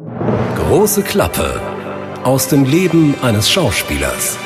[0.00, 1.60] Große Klappe
[2.24, 4.38] aus dem Leben eines Schauspielers.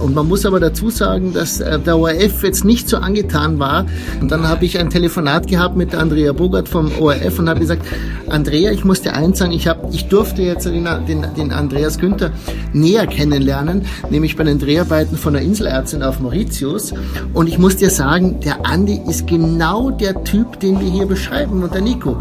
[0.00, 3.86] Und man muss aber dazu sagen, dass äh, der ORF jetzt nicht so angetan war.
[4.20, 7.86] Und dann habe ich ein Telefonat gehabt mit Andrea Bogart vom ORF und habe gesagt,
[8.28, 11.98] Andrea, ich muss dir eins sagen, ich, hab, ich durfte jetzt den, den, den Andreas
[11.98, 12.32] Günther
[12.72, 16.92] näher kennenlernen, nämlich bei den Dreharbeiten von der Inselärztin auf Mauritius.
[17.34, 21.62] Und ich muss dir sagen, der Andi ist genau der Typ, den wir hier beschreiben
[21.62, 22.16] und der Nico.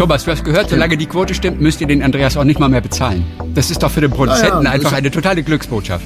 [0.00, 2.70] Thomas, du hast gehört, solange die Quote stimmt, müsst ihr den Andreas auch nicht mal
[2.70, 3.22] mehr bezahlen.
[3.54, 6.02] Das ist doch für den Produzenten ja, einfach eine totale Glücksbotschaft.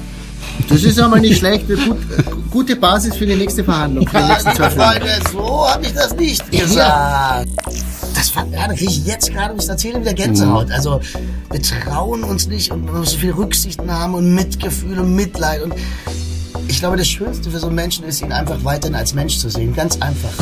[0.67, 1.65] Das ist aber nicht schlecht.
[1.69, 1.97] Gut,
[2.51, 4.05] gute Basis für die nächste Verhandlung.
[4.05, 6.75] Für die nächsten zwei Freunde, so habe ich das nicht gesagt.
[6.75, 7.43] Ja.
[8.15, 10.71] Das fand, ja, da kriege ich jetzt gerade, wenn ich erzähle, wieder Gänsehaut.
[10.71, 10.99] Also,
[11.49, 15.61] wir trauen uns nicht und man muss so viel Rücksichtnahme und Mitgefühl und Mitleid.
[15.61, 15.73] Und
[16.67, 19.49] ich glaube, das Schönste für so einen Menschen ist, ihn einfach weiterhin als Mensch zu
[19.49, 19.73] sehen.
[19.73, 20.33] Ganz einfach.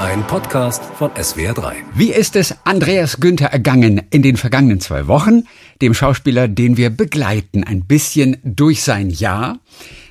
[0.00, 1.74] Ein Podcast von SWR3.
[1.94, 5.42] Wie ist es Andreas Günther ergangen in den vergangenen zwei Wochen?
[5.82, 9.58] Dem Schauspieler, den wir begleiten, ein bisschen durch sein Jahr.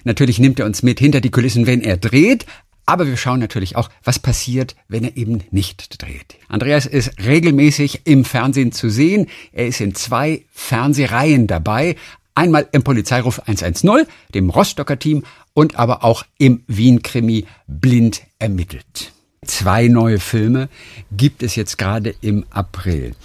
[0.04, 2.46] Natürlich nimmt er uns mit hinter die Kulissen, wenn er dreht.
[2.86, 6.36] Aber wir schauen natürlich auch, was passiert, wenn er eben nicht dreht.
[6.50, 9.26] Andreas ist regelmäßig im Fernsehen zu sehen.
[9.52, 11.96] Er ist in zwei Fernsehreihen dabei.
[12.36, 15.24] Einmal im Polizeiruf 110, dem Rostocker Team
[15.56, 19.14] und aber auch im Wien-Krimi Blind ermittelt.
[19.50, 20.70] Zwei neue Filme
[21.12, 23.16] gibt es jetzt gerade im April.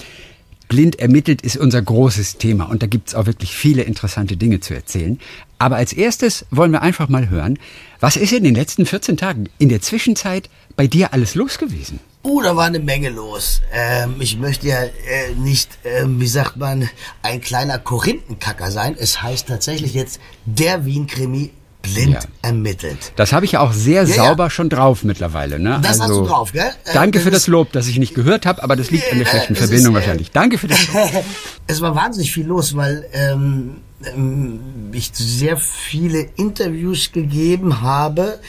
[0.69, 4.61] Blind ermittelt ist unser großes Thema und da gibt es auch wirklich viele interessante Dinge
[4.61, 5.21] zu erzählen.
[5.59, 7.59] Aber als erstes wollen wir einfach mal hören,
[8.01, 12.01] was ist in den letzten 14 Tagen in der Zwischenzeit bei dir alles los gewesen?
[12.25, 13.61] Uh, da war eine Menge los.
[13.71, 16.89] Ähm, ich möchte ja äh, nicht, äh, wie sagt man,
[17.23, 18.97] ein kleiner Korinthenkacker sein.
[18.99, 21.51] Es heißt tatsächlich jetzt der Wien-Krimi
[21.85, 22.21] blind ja.
[22.43, 23.13] ermittelt.
[23.17, 24.51] Das habe ich ja auch sehr ja, sauber ja.
[24.51, 25.59] schon drauf mittlerweile.
[25.59, 25.79] Ne?
[25.83, 26.73] Das also, hast du also, drauf, gell?
[26.85, 29.27] Äh, danke für das Lob, das ich nicht gehört habe, aber das liegt an der
[29.27, 30.31] schlechten Verbindung ist, äh, wahrscheinlich.
[30.33, 31.25] Danke für das Lob.
[31.67, 34.61] es war wahnsinnig viel los, weil ähm, ähm,
[34.93, 38.41] ich sehr viele Interviews gegeben habe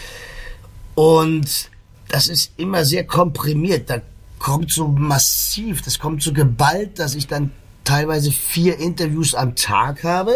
[0.95, 1.69] und
[2.07, 3.89] das ist immer sehr komprimiert.
[3.89, 4.01] Da
[4.39, 7.51] kommt so massiv, das kommt so geballt, dass ich dann
[7.83, 10.35] teilweise vier Interviews am Tag habe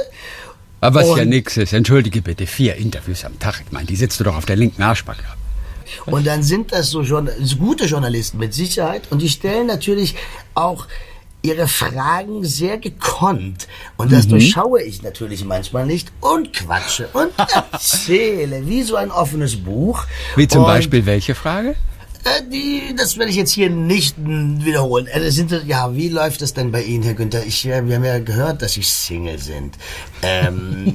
[0.81, 1.73] aber was und, ja nix ist.
[1.73, 3.62] Entschuldige bitte, vier Interviews am Tag.
[3.66, 5.23] Ich meine, die sitzt du doch auf der linken Arschbacke.
[6.06, 7.22] Und dann sind das so, so
[7.57, 9.03] gute Journalisten mit Sicherheit.
[9.09, 10.16] Und die stellen natürlich
[10.53, 10.88] auch
[11.41, 13.67] ihre Fragen sehr gekonnt.
[13.97, 14.31] Und das mhm.
[14.31, 20.06] durchschaue ich natürlich manchmal nicht und quatsche und erzähle wie so ein offenes Buch.
[20.35, 21.75] Wie zum und Beispiel welche Frage?
[22.24, 25.07] Äh, die, das werde ich jetzt hier nicht wiederholen.
[25.07, 27.46] Äh, sind, ja, wie läuft das denn bei Ihnen, Herr Günther?
[27.46, 29.78] Ich, wir haben ja gehört, dass Sie Single sind.
[30.22, 30.94] Ähm,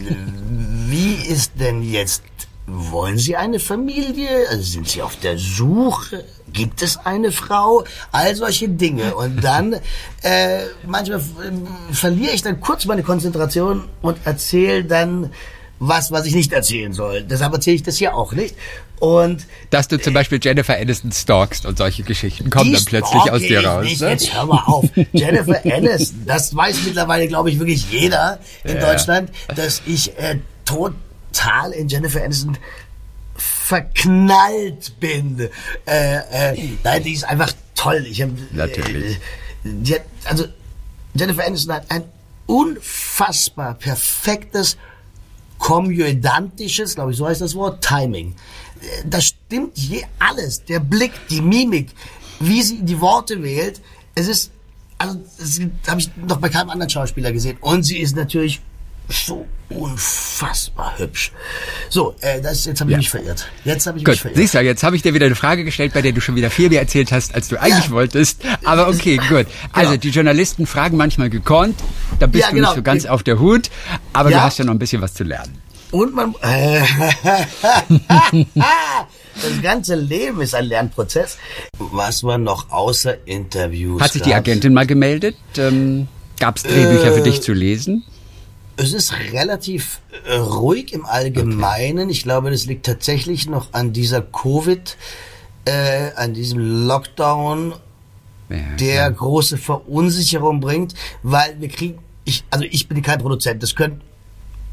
[0.89, 2.23] wie ist denn jetzt,
[2.67, 4.49] wollen Sie eine Familie?
[4.51, 6.25] Also sind Sie auf der Suche?
[6.53, 7.85] Gibt es eine Frau?
[8.13, 9.15] All solche Dinge.
[9.15, 9.75] Und dann,
[10.23, 15.31] äh, manchmal äh, verliere ich dann kurz meine Konzentration und erzähle dann
[15.79, 17.23] was, was ich nicht erzählen soll.
[17.23, 18.55] Deshalb erzähle ich das hier auch nicht.
[19.01, 23.41] Und dass du zum Beispiel Jennifer Aniston stalkst und solche Geschichten kommen dann plötzlich aus
[23.41, 23.85] dir raus.
[23.85, 24.01] Nicht.
[24.01, 24.11] Ne?
[24.11, 24.85] Jetzt hör mal auf.
[25.13, 28.93] Jennifer Aniston, das weiß mittlerweile, glaube ich, wirklich jeder in ja.
[28.93, 32.57] Deutschland, dass ich äh, total in Jennifer Aniston
[33.37, 35.49] verknallt bin.
[35.87, 38.07] Äh, äh, nein, die ist einfach toll.
[38.09, 39.19] Ich hab, Natürlich.
[39.65, 40.45] Äh, hat, also
[41.15, 42.05] Jennifer Aniston hat ein
[42.47, 44.77] unfassbar perfektes
[45.65, 48.35] komödiantisches, glaube ich, so heißt das Wort, Timing.
[49.07, 50.63] Das stimmt je alles.
[50.67, 51.89] Der Blick, die Mimik,
[52.39, 53.81] wie sie die Worte wählt.
[54.15, 54.51] Es ist,
[54.99, 57.57] also, das habe ich noch bei keinem anderen Schauspieler gesehen.
[57.63, 58.61] Und sie ist natürlich
[59.09, 61.33] so unfassbar hübsch.
[61.89, 62.99] So, äh, das, jetzt habe ich ja.
[62.99, 63.47] mich verirrt.
[63.65, 64.13] Jetzt habe ich Gut.
[64.13, 64.37] mich verirrt.
[64.37, 66.51] Siehst du, jetzt habe ich dir wieder eine Frage gestellt, bei der du schon wieder
[66.51, 67.91] viel mehr erzählt hast, als du eigentlich ja.
[67.91, 68.43] wolltest.
[68.65, 69.47] Aber okay, gut.
[69.73, 70.01] Also genau.
[70.01, 71.79] die Journalisten fragen manchmal gekonnt,
[72.19, 72.69] da bist ja, du genau.
[72.69, 73.71] nicht so ganz auf der Hut,
[74.13, 75.61] aber du hast ja noch ein bisschen was zu lernen.
[75.91, 76.35] Und man...
[79.43, 81.39] Das ganze Leben ist ein Lernprozess.
[81.79, 84.01] Was war noch außer Interviews?
[84.01, 85.37] Hat sich die Agentin mal gemeldet?
[85.59, 86.07] Ähm,
[86.39, 88.05] Gab es Drehbücher äh, für dich zu lesen?
[88.77, 92.05] Es ist relativ äh, ruhig im Allgemeinen.
[92.05, 92.13] Okay.
[92.13, 94.97] Ich glaube, das liegt tatsächlich noch an dieser Covid,
[95.65, 97.75] äh, an diesem Lockdown,
[98.49, 99.09] ja, der ja.
[99.09, 104.01] große Verunsicherung bringt, weil wir kriegen, ich, also ich bin kein Produzent, das können,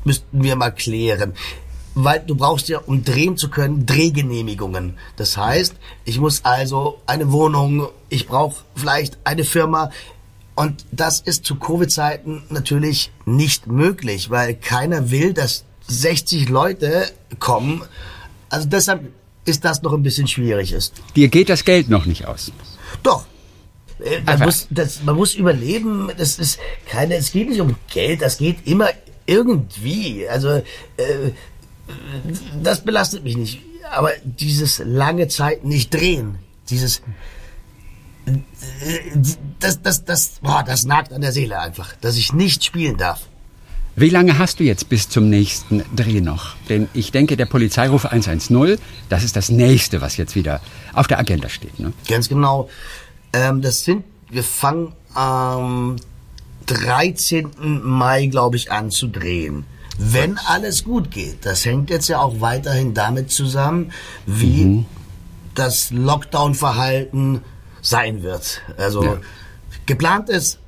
[0.04, 1.34] müssten wir mal klären.
[1.94, 4.98] Weil du brauchst ja, um drehen zu können, Drehgenehmigungen.
[5.18, 5.76] Das heißt,
[6.06, 9.92] ich muss also eine Wohnung, ich brauche vielleicht eine Firma,
[10.62, 17.10] und das ist zu Covid-Zeiten natürlich nicht möglich, weil keiner will, dass 60 Leute
[17.40, 17.82] kommen.
[18.52, 19.10] Also deshalb
[19.46, 20.94] ist das noch ein bisschen schwierig ist.
[21.16, 22.52] Dir geht das Geld noch nicht aus.
[23.02, 23.26] Doch.
[24.06, 28.22] Äh, man, muss, das, man muss überleben, das ist keine, es geht nicht um Geld,
[28.22, 28.90] das geht immer
[29.26, 30.30] irgendwie.
[30.30, 31.32] Also äh,
[32.62, 33.62] das belastet mich nicht.
[33.90, 36.38] Aber dieses lange Zeit nicht drehen,
[36.70, 37.02] dieses
[39.60, 43.22] das, das, das, boah, das nagt an der Seele einfach, dass ich nicht spielen darf.
[43.96, 46.56] Wie lange hast du jetzt bis zum nächsten Dreh noch?
[46.70, 48.78] Denn ich denke, der Polizeiruf 110,
[49.10, 50.62] das ist das nächste, was jetzt wieder
[50.94, 51.78] auf der Agenda steht.
[51.78, 51.92] Ne?
[52.08, 52.70] Ganz genau.
[53.34, 55.98] Ähm, das sind, wir fangen am
[56.68, 57.50] 13.
[57.84, 59.66] Mai, glaube ich, an zu drehen.
[59.98, 61.46] Wenn alles gut geht.
[61.46, 63.92] Das hängt jetzt ja auch weiterhin damit zusammen,
[64.26, 64.86] wie mhm.
[65.54, 67.42] das Lockdown-Verhalten
[67.82, 68.62] sein wird.
[68.78, 69.22] Also ja.
[69.86, 70.60] geplant ist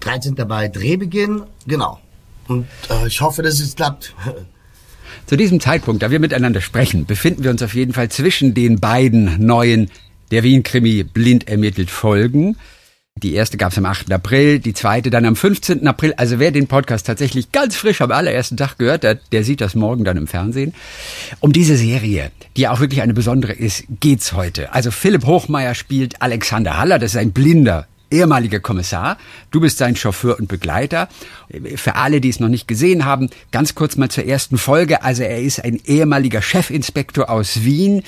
[0.00, 0.36] 13.
[0.46, 2.00] Mai Drehbeginn, genau.
[2.48, 4.14] Und äh, ich hoffe, dass es klappt.
[5.26, 8.80] Zu diesem Zeitpunkt, da wir miteinander sprechen, befinden wir uns auf jeden Fall zwischen den
[8.80, 9.90] beiden neuen
[10.30, 12.56] Der Wien-Krimi blind ermittelt Folgen.
[13.18, 14.10] Die erste gab es am 8.
[14.10, 15.86] April, die zweite dann am 15.
[15.86, 16.14] April.
[16.16, 19.74] Also wer den Podcast tatsächlich ganz frisch am allerersten Tag gehört hat, der sieht das
[19.74, 20.74] morgen dann im Fernsehen.
[21.38, 24.72] Um diese Serie, die auch wirklich eine besondere ist, geht's heute.
[24.72, 29.18] Also Philipp Hochmeier spielt Alexander Haller, das ist ein blinder ehemaliger Kommissar.
[29.50, 31.08] Du bist sein Chauffeur und Begleiter.
[31.76, 35.02] Für alle, die es noch nicht gesehen haben, ganz kurz mal zur ersten Folge.
[35.02, 38.02] Also er ist ein ehemaliger Chefinspektor aus Wien,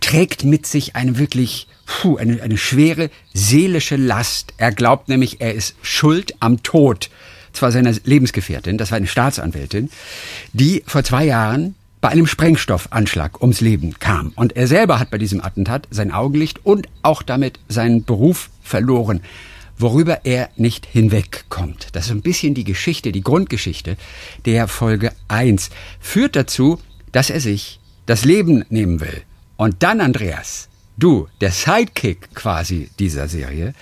[0.00, 1.66] trägt mit sich eine wirklich
[2.00, 4.54] puh, eine, eine schwere seelische Last.
[4.56, 7.10] Er glaubt nämlich, er ist schuld am Tod
[7.52, 9.90] zwar seiner Lebensgefährtin, das war eine Staatsanwältin,
[10.54, 14.32] die vor zwei Jahren bei einem Sprengstoffanschlag ums Leben kam.
[14.36, 19.20] Und er selber hat bei diesem Attentat sein Augenlicht und auch damit seinen Beruf verloren,
[19.78, 21.88] worüber er nicht hinwegkommt.
[21.92, 23.96] Das ist ein bisschen die Geschichte, die Grundgeschichte
[24.46, 25.70] der Folge 1.
[26.00, 26.80] Führt dazu,
[27.12, 29.22] dass er sich das Leben nehmen will.
[29.56, 33.74] Und dann, Andreas, du, der Sidekick quasi dieser Serie,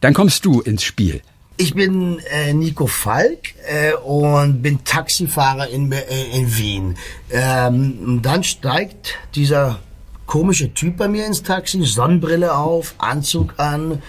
[0.00, 1.22] dann kommst du ins Spiel.
[1.56, 6.02] Ich bin äh, Nico Falk äh, und bin Taxifahrer in, äh,
[6.32, 6.96] in Wien.
[7.30, 9.78] Ähm, dann steigt dieser
[10.26, 14.02] komische Typ bei mir ins Taxi, Sonnenbrille auf, Anzug an,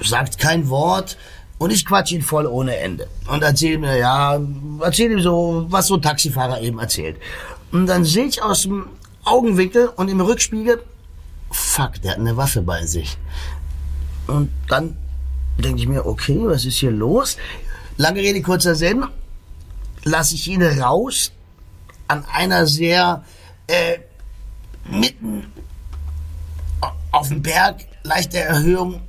[0.00, 1.18] sagt kein Wort
[1.58, 4.40] und ich quatsch ihn voll ohne Ende und erzähle mir, ja,
[4.80, 7.16] erzähle ihm so, was so ein Taxifahrer eben erzählt.
[7.70, 8.86] Und dann sehe ich aus dem
[9.24, 10.82] Augenwinkel und im Rückspiegel,
[11.52, 13.16] fuck, der hat eine Waffe bei sich.
[14.26, 14.96] Und dann
[15.58, 17.36] denke ich mir, okay, was ist hier los?
[17.96, 19.04] Lange Rede, kurzer Sinn,
[20.04, 21.32] lasse ich ihn raus
[22.08, 23.24] an einer sehr
[23.66, 23.98] äh,
[24.90, 25.46] mitten
[27.10, 29.02] auf dem Berg, leichte Erhöhung,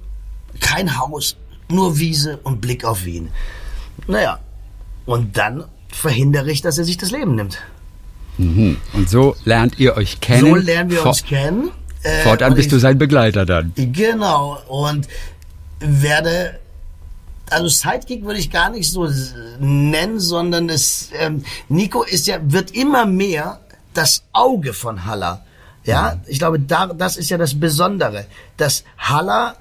[0.60, 1.38] kein Haus,
[1.70, 3.30] nur Wiese und Blick auf Wien.
[4.08, 4.40] Naja,
[5.06, 7.60] und dann verhindere ich, dass er sich das Leben nimmt.
[8.38, 8.78] Mhm.
[8.94, 10.42] Und so lernt ihr euch kennen.
[10.42, 11.72] So lernen wir uns kennen.
[12.04, 13.74] Äh, Fortan bist ich, du sein Begleiter dann.
[13.76, 14.58] Genau.
[14.68, 15.08] Und
[15.80, 16.60] werde
[17.50, 19.10] also Sidekick würde ich gar nicht so
[19.60, 23.60] nennen, sondern es ähm, Nico ist ja wird immer mehr
[23.94, 25.46] das Auge von Haller.
[25.86, 29.58] Ja, ich glaube, da, das ist ja das Besondere, dass Haller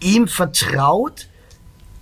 [0.00, 1.28] ihm vertraut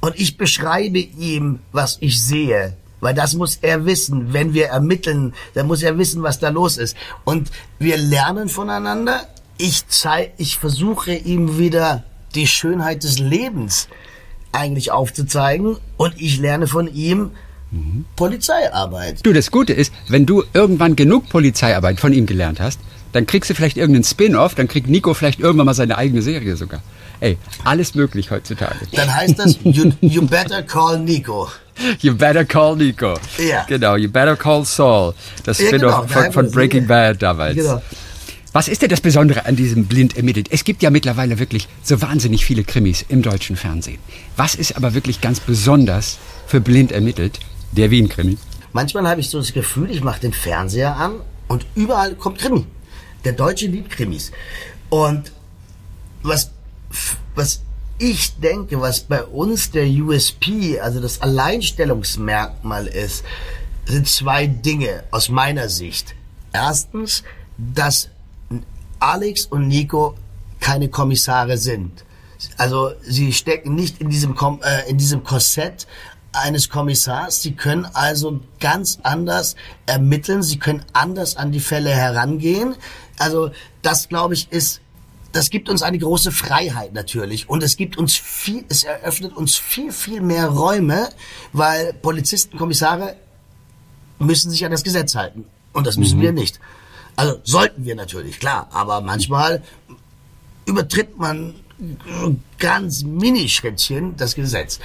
[0.00, 2.77] und ich beschreibe ihm, was ich sehe.
[3.00, 4.33] Weil das muss er wissen.
[4.33, 6.97] Wenn wir ermitteln, dann muss er wissen, was da los ist.
[7.25, 9.27] Und wir lernen voneinander.
[9.58, 13.88] Ich zeig, ich versuche ihm wieder die Schönheit des Lebens
[14.52, 17.33] eigentlich aufzuzeigen und ich lerne von ihm
[17.71, 18.04] mhm.
[18.16, 19.26] Polizeiarbeit.
[19.26, 22.80] Du, das Gute ist, wenn du irgendwann genug Polizeiarbeit von ihm gelernt hast,
[23.12, 26.56] dann kriegst du vielleicht irgendeinen Spin-off, dann kriegt Nico vielleicht irgendwann mal seine eigene Serie
[26.56, 26.80] sogar.
[27.21, 28.76] Ey, alles möglich heutzutage.
[28.92, 31.49] Dann heißt das, you, you better call Nico.
[32.00, 33.14] You better call Nico.
[33.38, 33.64] Ja.
[33.68, 35.14] Genau, you better call Saul.
[35.44, 37.54] Das ja, Spin-off genau, von, von, Breaking Bad damals.
[37.54, 37.80] Genau.
[38.52, 40.49] Was ist denn das Besondere an diesem Blind ermittelt?
[40.50, 43.99] Es gibt ja mittlerweile wirklich so wahnsinnig viele Krimis im deutschen Fernsehen.
[44.37, 47.40] Was ist aber wirklich ganz besonders für Blind ermittelt,
[47.73, 48.38] der Wien-Krimi?
[48.73, 52.64] Manchmal habe ich so das Gefühl, ich mache den Fernseher an und überall kommt Krimi.
[53.25, 54.33] Der Deutsche liebt Krimis.
[54.88, 55.33] Und
[56.23, 56.50] was,
[57.35, 57.61] was
[57.99, 63.25] ich denke, was bei uns der USP, also das Alleinstellungsmerkmal ist,
[63.85, 66.14] sind zwei Dinge aus meiner Sicht.
[66.52, 67.25] Erstens,
[67.59, 68.09] dass
[69.00, 70.14] Alex und Nico
[70.61, 72.05] keine Kommissare sind.
[72.57, 75.87] Also sie stecken nicht in diesem, Kom äh, in diesem Korsett
[76.33, 77.43] eines Kommissars.
[77.43, 80.43] Sie können also ganz anders ermitteln.
[80.43, 82.76] Sie können anders an die Fälle herangehen.
[83.19, 83.50] Also
[83.83, 84.81] das, glaube ich, ist
[85.33, 89.57] das gibt uns eine große Freiheit natürlich und es gibt uns viel, es eröffnet uns
[89.57, 91.11] viel, viel mehr Räume,
[91.52, 93.14] weil Polizisten, Kommissare
[94.19, 96.23] müssen sich an das Gesetz halten und das müssen mhm.
[96.23, 96.59] wir nicht.
[97.18, 99.60] Also sollten wir natürlich, klar, aber manchmal
[100.66, 101.54] übertritt man
[102.60, 104.78] ganz Minischrittchen das Gesetz.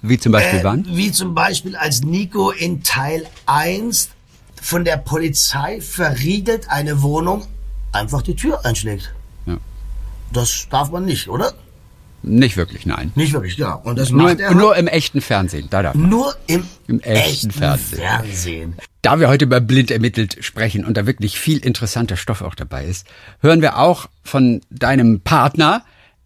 [0.00, 0.86] Wie zum Beispiel Äh, wann?
[0.88, 4.10] Wie zum Beispiel als Nico in Teil 1
[4.62, 7.44] von der Polizei verriegelt eine Wohnung
[7.90, 9.12] einfach die Tür einschlägt.
[9.46, 9.58] Ja.
[10.32, 11.54] Das darf man nicht, oder?
[12.22, 13.10] Nicht wirklich, nein.
[13.16, 13.74] Nicht wirklich, ja.
[13.74, 15.66] Und das Nur, macht er nur im echten Fernsehen.
[15.70, 16.08] Da darf man.
[16.08, 17.98] nur im, Im echten Fernsehen.
[17.98, 18.76] Fernsehen.
[19.08, 22.84] Da wir heute über blind ermittelt sprechen und da wirklich viel interessanter Stoff auch dabei
[22.84, 23.06] ist,
[23.40, 25.82] hören wir auch von deinem Partner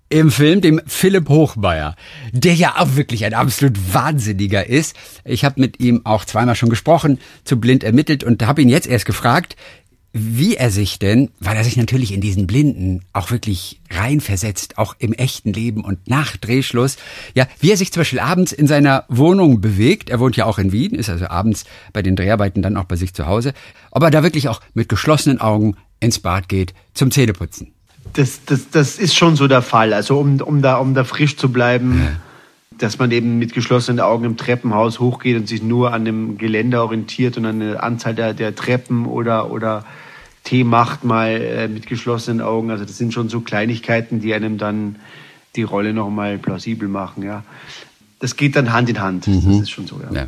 [0.09, 1.95] im Film, dem Philipp Hochmeier,
[2.33, 4.97] der ja auch wirklich ein absolut Wahnsinniger ist.
[5.25, 8.89] Ich habe mit ihm auch zweimal schon gesprochen, zu blind ermittelt und habe ihn jetzt
[8.89, 9.55] erst gefragt,
[10.13, 14.95] wie er sich denn, weil er sich natürlich in diesen Blinden auch wirklich reinversetzt, auch
[14.99, 16.97] im echten Leben und nach Drehschluss,
[17.35, 20.11] ja, wie er sich zum Beispiel abends in seiner Wohnung bewegt.
[20.11, 22.97] Er wohnt ja auch in Wien, ist also abends bei den Dreharbeiten dann auch bei
[22.97, 23.55] sich zu Hause.
[23.91, 27.73] Ob er da wirklich auch mit geschlossenen Augen ins Bad geht zum Zähneputzen.
[28.13, 29.95] Das, das, das ist schon so der Fall.
[29.95, 32.19] Also um, um, da, um da frisch zu bleiben,
[32.83, 36.83] dass man eben mit geschlossenen Augen im Treppenhaus hochgeht und sich nur an dem Geländer
[36.83, 39.85] orientiert und an der Anzahl der, der Treppen oder, oder
[40.43, 42.73] Tee macht mal äh, mit geschlossenen Augen.
[42.73, 44.97] Also das sind schon so Kleinigkeiten, die einem dann
[45.55, 47.23] die Rolle noch mal plausibel machen.
[47.23, 47.45] Ja,
[48.19, 49.29] das geht dann Hand in Hand.
[49.29, 50.01] Das ist schon so.
[50.01, 50.13] Ja.
[50.13, 50.27] Ja.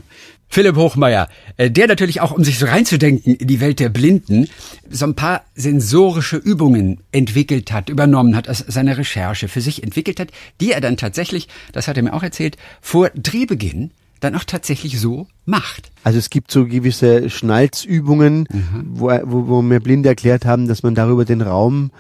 [0.49, 4.49] Philipp Hochmeier, äh, der natürlich auch, um sich so reinzudenken in die Welt der Blinden,
[4.89, 10.21] so ein paar sensorische Übungen entwickelt hat, übernommen hat, aus seiner Recherche für sich entwickelt
[10.21, 10.29] hat,
[10.61, 14.99] die er dann tatsächlich, das hat er mir auch erzählt, vor Drehbeginn dann auch tatsächlich
[14.99, 15.91] so macht.
[16.03, 18.47] Also es gibt so gewisse Schnalzübungen,
[18.85, 21.91] wo, wo, wo mir Blinde erklärt haben, dass man darüber den Raum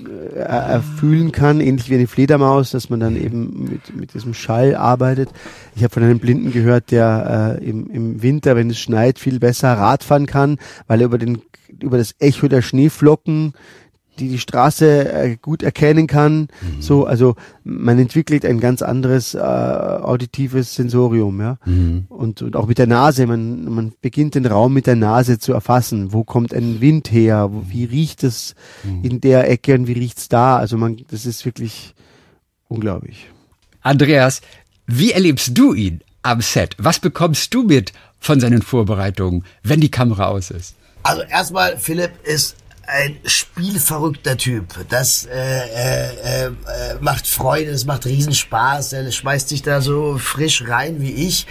[0.00, 4.74] äh, erfühlen kann, ähnlich wie eine Fledermaus, dass man dann eben mit, mit diesem Schall
[4.74, 5.30] arbeitet.
[5.76, 9.38] Ich habe von einem Blinden gehört, der äh, im, im Winter, wenn es schneit, viel
[9.38, 11.42] besser Radfahren kann, weil er über, den,
[11.80, 13.54] über das Echo der Schneeflocken
[14.18, 16.48] die die Straße äh, gut erkennen kann.
[16.80, 21.58] So, also man entwickelt ein ganz anderes äh, auditives Sensorium, ja.
[22.08, 25.52] Und, und auch mit der Nase, man, man beginnt den Raum mit der Nase zu
[25.52, 26.12] erfassen.
[26.12, 27.48] Wo kommt ein Wind her?
[27.52, 28.54] Wo, wie riecht es
[29.02, 30.58] in der Ecke und wie riecht's da?
[30.58, 31.94] Also man, das ist wirklich
[32.68, 33.28] unglaublich.
[33.80, 34.40] Andreas,
[34.86, 36.76] wie erlebst du ihn am Set?
[36.78, 40.74] Was bekommst du mit von seinen Vorbereitungen, wenn die Kamera aus ist?
[41.02, 42.56] Also erstmal, Philipp ist
[42.86, 44.74] ein spielverrückter Typ.
[44.88, 46.50] Das äh, äh, äh,
[47.00, 48.92] macht Freude, das macht Riesenspaß.
[48.92, 51.46] Er schmeißt sich da so frisch rein wie ich.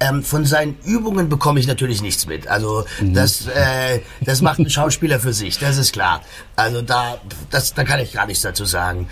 [0.00, 2.46] Ähm, von seinen Übungen bekomme ich natürlich nichts mit.
[2.46, 6.22] Also das, äh, das macht ein Schauspieler für sich, das ist klar.
[6.54, 9.08] Also da, das, da kann ich gar nichts dazu sagen.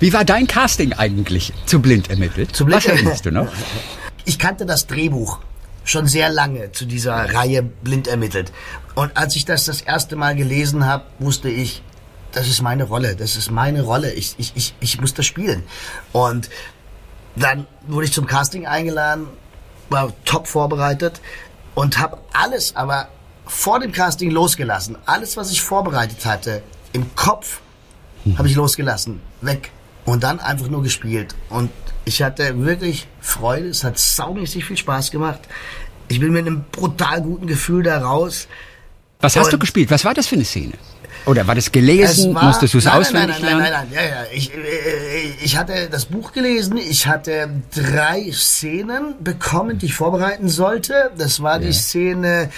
[0.00, 2.54] Wie war dein Casting eigentlich zu blind ermittelt?
[2.54, 3.48] Zu Blind Was erinnerst du noch?
[4.24, 5.38] Ich kannte das Drehbuch
[5.84, 8.52] schon sehr lange zu dieser Reihe blind ermittelt.
[8.94, 11.82] Und als ich das das erste Mal gelesen habe, wusste ich,
[12.32, 14.12] das ist meine Rolle, das ist meine Rolle.
[14.12, 15.62] Ich, ich, ich, ich muss das spielen.
[16.12, 16.50] Und
[17.36, 19.28] dann wurde ich zum Casting eingeladen,
[19.88, 21.20] war top vorbereitet
[21.74, 23.08] und habe alles aber
[23.46, 24.96] vor dem Casting losgelassen.
[25.06, 26.62] Alles, was ich vorbereitet hatte,
[26.92, 27.60] im Kopf,
[28.38, 29.20] habe ich losgelassen.
[29.42, 29.70] Weg.
[30.04, 31.34] Und dann einfach nur gespielt.
[31.50, 31.70] Und
[32.04, 33.68] ich hatte wirklich Freude.
[33.68, 35.40] Es hat saumäßig viel Spaß gemacht.
[36.08, 38.48] Ich bin mit einem brutal guten Gefühl da raus.
[39.20, 39.90] Was hast du gespielt?
[39.90, 40.74] Was war das für eine Szene?
[41.26, 42.34] Oder war das gelesen?
[42.34, 43.88] Musstest du es nein, auswendig nein, nein, lernen?
[43.88, 44.26] Nein, nein, nein, ja, ja.
[44.32, 46.76] Ich, äh, ich hatte das Buch gelesen.
[46.76, 51.10] Ich hatte drei Szenen bekommen, die ich vorbereiten sollte.
[51.16, 52.50] Das war die Szene,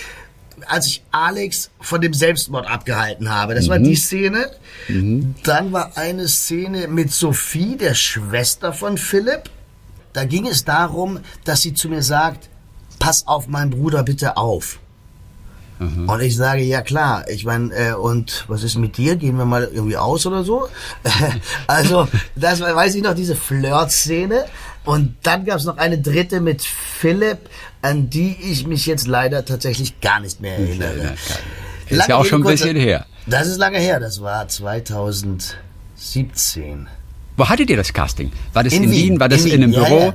[0.66, 3.54] als ich Alex von dem Selbstmord abgehalten habe.
[3.54, 4.50] Das war die Szene.
[5.44, 9.50] Dann war eine Szene mit Sophie, der Schwester von Philipp.
[10.12, 12.48] Da ging es darum, dass sie zu mir sagt,
[12.98, 14.78] pass auf meinen Bruder bitte auf.
[16.06, 19.16] Und ich sage, ja klar, ich meine, äh, und was ist mit dir?
[19.16, 20.68] Gehen wir mal irgendwie aus oder so?
[21.66, 24.46] also, das war, weiß ich noch, diese Flirt-Szene.
[24.86, 27.50] Und dann gab es noch eine dritte mit Philipp,
[27.82, 31.12] an die ich mich jetzt leider tatsächlich gar nicht mehr erinnere.
[31.88, 33.04] Ist Lange ja auch schon ein kurzer- bisschen her.
[33.26, 36.86] Das ist lange her, das war 2017.
[37.36, 38.30] Wo hattet ihr das Casting?
[38.52, 39.18] War das in, Wien?
[39.20, 40.06] War das in, einem ja, Büro?
[40.06, 40.14] Ja.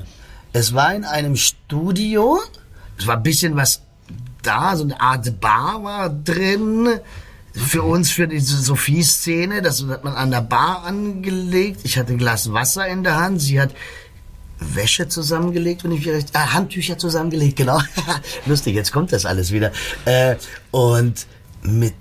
[0.53, 2.39] Es war in einem Studio.
[2.97, 3.81] Es war ein bisschen was
[4.41, 6.89] da, so eine Art Bar war drin.
[7.53, 11.81] Für uns, für diese Sophie-Szene, das hat man an der Bar angelegt.
[11.83, 13.41] Ich hatte ein Glas Wasser in der Hand.
[13.41, 13.71] Sie hat
[14.61, 17.81] Wäsche zusammengelegt, wenn ich mich recht, äh, Handtücher zusammengelegt, genau.
[18.45, 19.71] Lustig, jetzt kommt das alles wieder.
[20.05, 20.35] Äh,
[20.69, 21.25] und
[21.63, 21.95] mit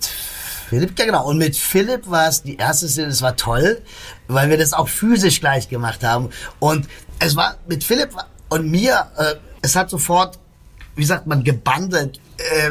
[0.68, 3.80] Philipp, ja genau, und mit Philipp war es die erste Szene, das war toll,
[4.28, 6.30] weil wir das auch physisch gleich gemacht haben.
[6.60, 6.86] Und
[7.18, 8.10] es war mit Philipp
[8.50, 10.38] und mir, äh, es hat sofort,
[10.94, 12.20] wie sagt man, gebandelt.
[12.36, 12.70] Äh,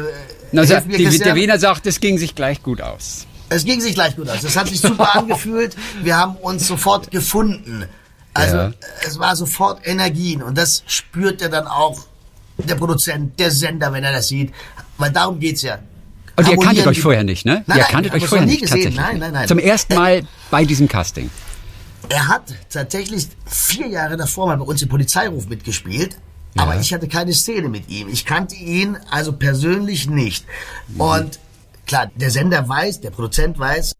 [0.52, 3.26] Na, mir, die, der Wiener sagt, es ging sich gleich gut aus.
[3.50, 4.44] Es ging sich gleich gut aus.
[4.44, 5.76] Es hat sich super angefühlt.
[6.02, 7.84] Wir haben uns sofort gefunden.
[8.34, 8.72] Also ja.
[9.06, 11.98] es war sofort Energien und das spürt er dann auch
[12.58, 14.52] der Produzent, der Sender, wenn er das sieht.
[14.98, 15.78] Weil darum geht's ja.
[16.36, 17.64] Und ihr kanntet euch vorher nicht, ne?
[17.66, 18.94] Nein, ihr nein, kanntet euch vorher nicht, gesehen.
[18.94, 19.48] Nein, nein, nein.
[19.48, 21.30] Zum ersten Mal bei diesem Casting.
[22.08, 26.16] Er hat tatsächlich vier Jahre davor mal bei uns im Polizeiruf mitgespielt,
[26.54, 26.62] ja.
[26.62, 28.08] aber ich hatte keine Szene mit ihm.
[28.08, 30.44] Ich kannte ihn also persönlich nicht.
[30.88, 31.00] Mhm.
[31.00, 31.40] Und
[31.86, 33.92] klar, der Sender weiß, der Produzent weiß,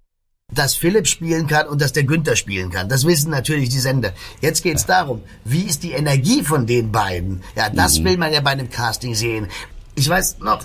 [0.53, 2.89] dass Philipp spielen kann und dass der Günther spielen kann.
[2.89, 4.13] Das wissen natürlich die Sender.
[4.41, 7.43] Jetzt geht's darum, wie ist die Energie von den beiden?
[7.57, 8.05] Ja, das mhm.
[8.05, 9.49] will man ja bei einem Casting sehen.
[9.95, 10.65] Ich weiß noch,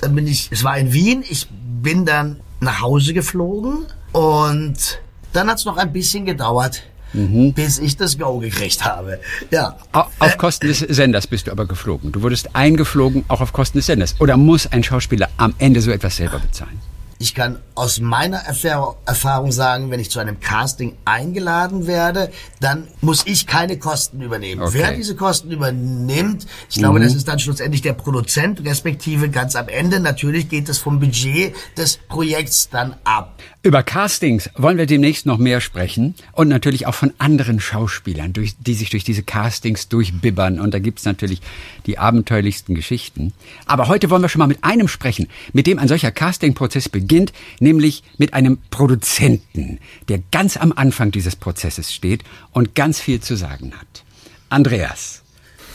[0.00, 5.00] dann bin ich, es war in Wien, ich bin dann nach Hause geflogen und
[5.32, 6.82] dann hat's noch ein bisschen gedauert,
[7.12, 7.52] mhm.
[7.52, 9.20] bis ich das Go gekriegt habe.
[9.50, 9.76] Ja.
[9.92, 12.12] Auf, auf Kosten des Senders bist du aber geflogen.
[12.12, 14.14] Du wurdest eingeflogen, auch auf Kosten des Senders.
[14.20, 16.80] Oder muss ein Schauspieler am Ende so etwas selber bezahlen?
[17.18, 22.30] Ich kann aus meiner Erfahrung sagen, wenn ich zu einem Casting eingeladen werde,
[22.60, 24.62] dann muss ich keine Kosten übernehmen.
[24.62, 24.74] Okay.
[24.74, 27.04] Wer diese Kosten übernimmt, ich glaube, mhm.
[27.04, 30.00] das ist dann schlussendlich der Produzent, respektive ganz am Ende.
[30.00, 33.40] Natürlich geht es vom Budget des Projekts dann ab.
[33.64, 38.56] Über Castings wollen wir demnächst noch mehr sprechen und natürlich auch von anderen Schauspielern, durch,
[38.58, 40.60] die sich durch diese Castings durchbibbern.
[40.60, 41.40] Und da gibt's natürlich
[41.86, 43.32] die abenteuerlichsten Geschichten.
[43.64, 47.32] Aber heute wollen wir schon mal mit einem sprechen, mit dem ein solcher Castingprozess beginnt,
[47.58, 49.78] nämlich mit einem Produzenten,
[50.10, 54.04] der ganz am Anfang dieses Prozesses steht und ganz viel zu sagen hat.
[54.50, 55.23] Andreas.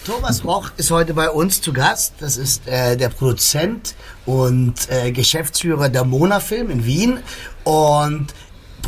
[0.10, 2.16] Thomas Roch ist heute bei uns zu Gast.
[2.20, 3.94] Das ist äh, der Produzent
[4.26, 7.20] und äh, Geschäftsführer der Mona Film in Wien
[7.64, 8.34] und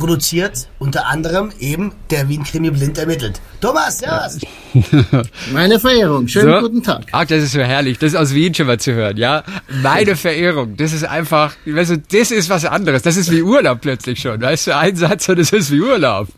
[0.01, 3.39] produziert unter anderem eben der Wien Krimi blind ermittelt.
[3.61, 4.27] Thomas, ja.
[5.53, 6.61] Meine Verehrung, schönen so.
[6.61, 7.03] guten Tag.
[7.11, 9.43] Ach, das ist so herrlich, das ist aus Wien schon mal zu hören, ja.
[9.83, 13.03] Meine Verehrung, das ist einfach, weißt du, das ist was anderes.
[13.03, 16.29] Das ist wie Urlaub plötzlich schon, weißt du, ein Satz und es ist wie Urlaub.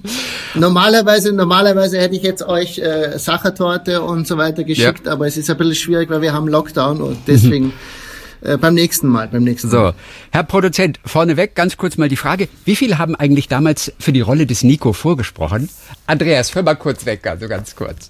[0.55, 5.13] Normalerweise, normalerweise hätte ich jetzt euch äh, Sachertorte und so weiter geschickt, ja.
[5.13, 7.71] aber es ist ein bisschen schwierig, weil wir haben Lockdown und deswegen
[8.43, 9.91] äh, beim nächsten Mal, beim nächsten Mal.
[9.91, 9.93] So,
[10.31, 14.21] Herr Produzent, vorneweg ganz kurz mal die Frage, wie viele haben eigentlich damals für die
[14.21, 15.69] Rolle des Nico vorgesprochen?
[16.07, 18.09] Andreas, hör mal kurz weg, also ganz kurz.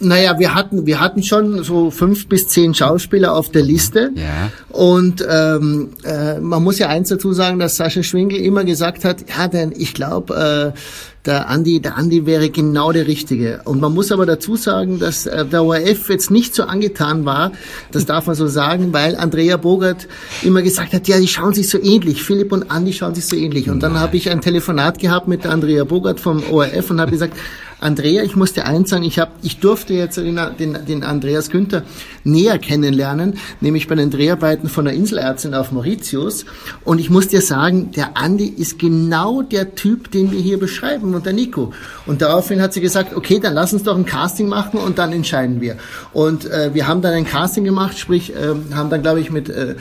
[0.00, 4.10] Naja, wir hatten, wir hatten schon so fünf bis zehn Schauspieler auf der Liste.
[4.14, 4.50] Ja.
[4.70, 9.24] Und ähm, äh, man muss ja eins dazu sagen, dass Sascha Schwingel immer gesagt hat,
[9.28, 10.78] ja, denn ich glaube, äh,
[11.26, 13.60] der Andi, der Andi wäre genau der Richtige.
[13.64, 17.52] Und man muss aber dazu sagen, dass äh, der ORF jetzt nicht so angetan war,
[17.92, 20.08] das darf man so sagen, weil Andrea Bogert
[20.42, 22.22] immer gesagt hat, ja, die schauen sich so ähnlich.
[22.22, 23.68] Philipp und Andi schauen sich so ähnlich.
[23.68, 27.36] Und dann habe ich ein Telefonat gehabt mit Andrea Bogart vom ORF und habe gesagt,
[27.80, 31.50] Andrea, ich muss dir eins sagen, ich, hab, ich durfte jetzt den, den, den Andreas
[31.50, 31.82] Günther
[32.24, 36.44] näher kennenlernen, nämlich bei den Dreharbeiten von der Inselärztin auf Mauritius.
[36.84, 41.14] Und ich muss dir sagen, der Andi ist genau der Typ, den wir hier beschreiben
[41.14, 41.72] und der Nico.
[42.06, 45.12] Und daraufhin hat sie gesagt, okay, dann lass uns doch ein Casting machen und dann
[45.12, 45.76] entscheiden wir.
[46.12, 49.48] Und äh, wir haben dann ein Casting gemacht, sprich, äh, haben dann, glaube ich, mit,
[49.48, 49.76] äh,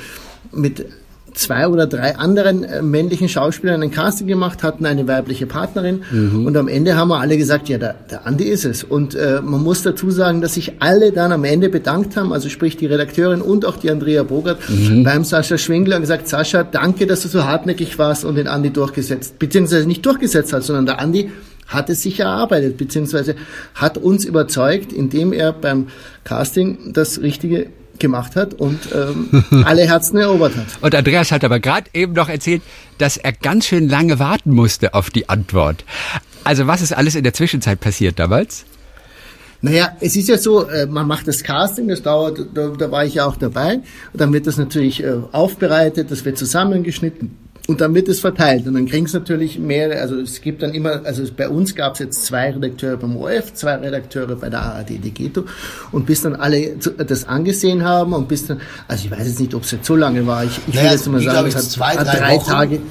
[0.52, 0.86] mit
[1.40, 6.46] zwei oder drei anderen äh, männlichen Schauspielern ein Casting gemacht, hatten eine weibliche Partnerin mhm.
[6.46, 8.84] und am Ende haben wir alle gesagt, ja, der, der Andi ist es.
[8.84, 12.50] Und äh, man muss dazu sagen, dass sich alle dann am Ende bedankt haben, also
[12.50, 15.04] sprich die Redakteurin und auch die Andrea Bogart mhm.
[15.04, 18.72] beim Sascha Schwingler und gesagt, Sascha, danke, dass du so hartnäckig warst und den Andi
[18.72, 21.32] durchgesetzt, beziehungsweise nicht durchgesetzt hat, sondern der Andi
[21.68, 23.36] hat es sich erarbeitet, beziehungsweise
[23.76, 25.88] hat uns überzeugt, indem er beim
[26.24, 27.68] Casting das Richtige
[28.00, 30.66] gemacht hat und ähm, alle Herzen erobert hat.
[30.82, 32.62] Und Andreas hat aber gerade eben noch erzählt,
[32.98, 35.84] dass er ganz schön lange warten musste auf die Antwort.
[36.44, 38.66] Also was ist alles in der Zwischenzeit passiert damals?
[39.62, 43.04] Naja, es ist ja so, äh, man macht das Casting, das dauert, da, da war
[43.04, 43.76] ich ja auch dabei.
[43.76, 48.66] Und dann wird das natürlich äh, aufbereitet, das wird zusammengeschnitten und dann wird es verteilt.
[48.66, 51.94] Und dann kriegen es natürlich mehrere, also es gibt dann immer, also bei uns gab
[51.94, 55.44] es jetzt zwei Redakteure beim ORF, zwei Redakteure bei der ARD Digeto.
[55.92, 59.54] Und bis dann alle das angesehen haben und bis dann, also ich weiß jetzt nicht,
[59.54, 61.64] ob es jetzt so lange war, ich, ich naja, will jetzt mal sagen, es hat
[61.64, 62.82] zwei, drei, drei Tage.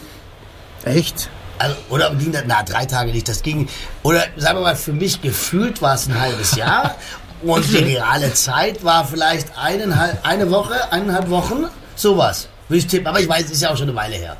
[0.85, 1.29] Echt?
[1.59, 2.15] Also, oder
[2.47, 3.67] na, drei Tage nicht, das ging,
[4.05, 6.95] oder sagen wir mal, für mich gefühlt war es ein halbes Jahr.
[7.43, 11.65] und die reale Zeit war vielleicht eineinhalb, eine Woche, eineinhalb Wochen,
[11.97, 12.47] sowas.
[12.69, 14.37] Will ich tippen, aber ich weiß, es ist ja auch schon eine Weile her.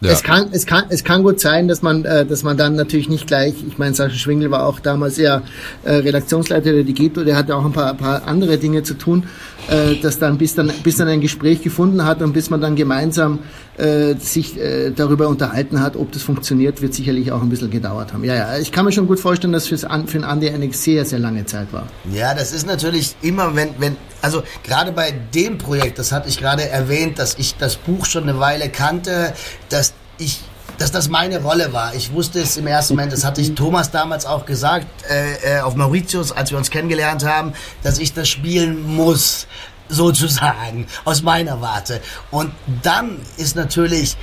[0.00, 0.12] Ja.
[0.12, 3.08] Es kann, es kann, es kann gut sein, dass man, äh, dass man dann natürlich
[3.08, 3.54] nicht gleich.
[3.66, 5.42] Ich meine, Sascha Schwingel war auch damals ja
[5.82, 9.24] äh, Redaktionsleiter der Digeto, der hatte auch ein paar, paar andere Dinge zu tun,
[9.68, 12.76] äh, dass dann bis dann, bis dann ein Gespräch gefunden hat und bis man dann
[12.76, 13.40] gemeinsam
[13.78, 18.12] äh, sich äh, darüber unterhalten hat, ob das funktioniert, wird sicherlich auch ein bisschen gedauert
[18.12, 18.24] haben.
[18.24, 21.04] Ja, ja, ich kann mir schon gut vorstellen, dass fürs, für den Andi eine sehr,
[21.04, 21.86] sehr lange Zeit war.
[22.12, 26.38] Ja, das ist natürlich immer, wenn, wenn, also gerade bei dem Projekt, das hatte ich
[26.38, 29.32] gerade erwähnt, dass ich das Buch schon eine Weile kannte,
[29.68, 30.40] dass ich
[30.78, 31.94] dass das meine Rolle war.
[31.94, 35.60] Ich wusste es im ersten Moment, das hatte ich Thomas damals auch gesagt, äh, äh,
[35.60, 39.48] auf Mauritius, als wir uns kennengelernt haben, dass ich das spielen muss,
[39.98, 42.00] sozusagen, aus meiner Warte.
[42.30, 44.16] Und dann ist natürlich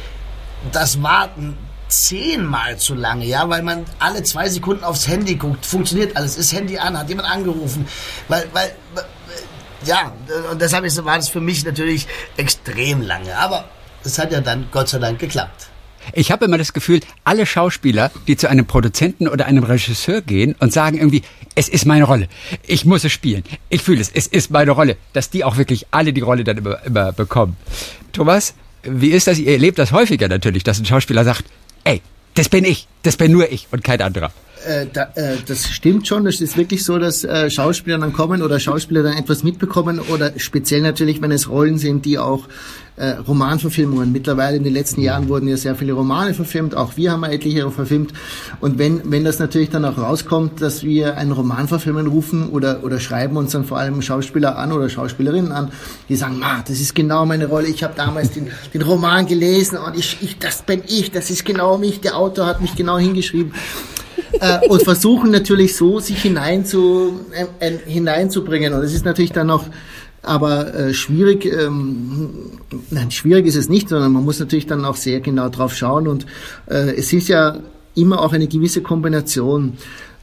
[0.72, 6.18] das Warten zehnmal zu lange, ja, weil man alle zwei Sekunden aufs Handy guckt, funktioniert
[6.18, 7.88] alles, ist Handy an, hat jemand angerufen,
[8.28, 8.76] weil, weil,
[9.86, 10.12] ja,
[10.52, 13.66] und deshalb war das für mich natürlich extrem lange, aber
[14.04, 15.68] es hat ja dann Gott sei Dank geklappt.
[16.14, 20.56] Ich habe immer das Gefühl, alle Schauspieler, die zu einem Produzenten oder einem Regisseur gehen
[20.60, 21.24] und sagen irgendwie,
[21.56, 22.28] es ist meine Rolle,
[22.66, 25.88] ich muss es spielen, ich fühle es, es ist meine Rolle, dass die auch wirklich
[25.92, 27.58] alle die Rolle dann immer, immer bekommen.
[28.12, 29.40] Thomas, wie ist das?
[29.40, 31.46] Ihr erlebt das häufiger natürlich, dass ein Schauspieler sagt,
[31.84, 32.02] ey,
[32.36, 34.32] das bin ich, das bin nur ich und kein anderer.
[34.66, 36.26] Äh, da, äh, das stimmt schon.
[36.26, 40.34] Das ist wirklich so, dass äh, Schauspieler dann kommen oder Schauspieler dann etwas mitbekommen oder
[40.38, 42.48] speziell natürlich, wenn es Rollen sind, die auch
[42.98, 44.12] äh, Romanverfilmungen.
[44.12, 46.76] Mittlerweile in den letzten Jahren wurden ja sehr viele Romane verfilmt.
[46.76, 48.14] Auch wir haben ja etliche verfilmt.
[48.60, 52.84] Und wenn, wenn das natürlich dann auch rauskommt, dass wir einen Roman verfilmen rufen oder,
[52.84, 55.72] oder schreiben uns dann vor allem Schauspieler an oder Schauspielerinnen an,
[56.10, 57.68] die sagen, Ma, das ist genau meine Rolle.
[57.68, 61.46] Ich habe damals den, den Roman gelesen und ich, ich, das bin ich, das ist
[61.46, 62.02] genau mich.
[62.02, 63.54] Der Autor hat mich genau hingeschrieben
[64.40, 67.20] äh, und versuchen natürlich so, sich hinein zu,
[67.60, 68.74] äh, äh, hineinzubringen.
[68.74, 69.66] Und es ist natürlich dann noch
[70.22, 72.32] aber äh, schwierig, ähm,
[72.90, 76.08] nein, schwierig ist es nicht, sondern man muss natürlich dann auch sehr genau drauf schauen.
[76.08, 76.26] Und
[76.68, 77.60] äh, es ist ja
[77.94, 79.74] immer auch eine gewisse Kombination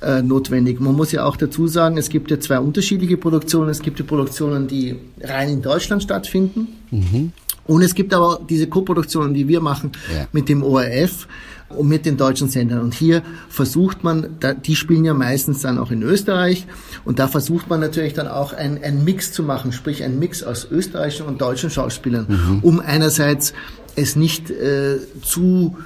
[0.02, 0.80] äh, notwendig.
[0.80, 3.70] Man muss ja auch dazu sagen, es gibt ja zwei unterschiedliche Produktionen.
[3.70, 6.68] Es gibt die Produktionen, die rein in Deutschland stattfinden.
[6.90, 7.32] Mhm.
[7.64, 10.26] Und es gibt aber diese Koproduktionen, die wir machen ja.
[10.32, 11.28] mit dem ORF
[11.76, 12.80] und mit den deutschen Sendern.
[12.80, 16.66] Und hier versucht man, die spielen ja meistens dann auch in Österreich,
[17.04, 20.66] und da versucht man natürlich dann auch einen Mix zu machen, sprich ein Mix aus
[20.70, 22.58] österreichischen und deutschen Schauspielern, mhm.
[22.62, 23.52] um einerseits
[23.96, 25.76] es nicht äh, zu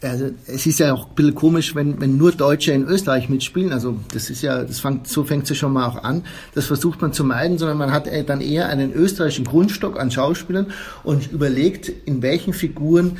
[0.00, 3.72] also es ist ja auch ein bisschen komisch, wenn, wenn nur Deutsche in Österreich mitspielen.
[3.72, 6.24] Also das ist ja, das fängt, so fängt es schon mal auch an.
[6.54, 10.10] Das versucht man zu meiden, sondern man hat äh, dann eher einen österreichischen Grundstock an
[10.10, 10.66] Schauspielern
[11.02, 13.16] und überlegt, in welchen Figuren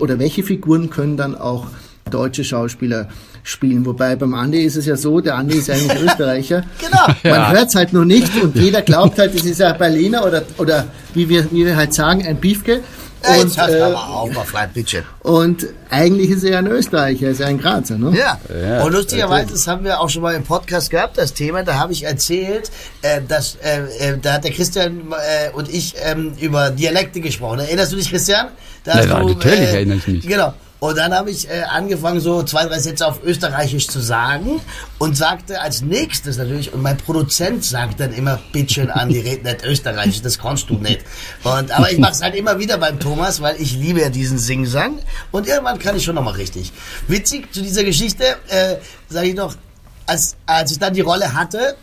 [0.00, 1.68] oder welche Figuren können dann auch
[2.10, 3.08] deutsche Schauspieler
[3.42, 3.86] spielen.
[3.86, 6.64] Wobei beim Andi ist es ja so, der Andi ist eigentlich Österreicher.
[6.80, 7.06] genau.
[7.22, 7.52] Man ja.
[7.52, 10.86] hört es halt nur nicht und jeder glaubt halt, es ist ja Berliner oder, oder
[11.14, 12.80] wie wir, wie wir halt sagen, ein Biefke.
[13.26, 15.04] Ja, und, äh, aber auch mal bitte.
[15.20, 18.16] Und eigentlich ist er ja ein Österreicher, er ist ja ein Grazer, ne?
[18.16, 18.40] Ja.
[18.54, 21.78] ja und lustigerweise, das haben wir auch schon mal im Podcast gehabt, das Thema, da
[21.78, 22.70] habe ich erzählt,
[23.02, 27.60] äh, dass äh, äh, da hat der Christian äh, und ich ähm, über Dialekte gesprochen.
[27.60, 28.48] Erinnerst du dich, Christian?
[28.84, 30.26] Da ja, du, natürlich äh, erinnere ich mich.
[30.26, 30.54] Genau.
[30.78, 34.60] Und dann habe ich äh, angefangen, so zwei, drei Sätze auf Österreichisch zu sagen
[34.98, 39.44] und sagte als nächstes natürlich, und mein Produzent sagt dann immer, bitteschön an, die redet
[39.44, 41.00] nicht Österreichisch, das kannst du nicht.
[41.44, 44.36] Und, aber ich mache es halt immer wieder beim Thomas, weil ich liebe ja diesen
[44.36, 44.98] Singsang.
[45.30, 46.72] Und irgendwann kann ich schon nochmal richtig.
[47.08, 48.76] Witzig zu dieser Geschichte, äh,
[49.08, 49.54] sage ich noch,
[50.04, 51.76] als, als ich dann die Rolle hatte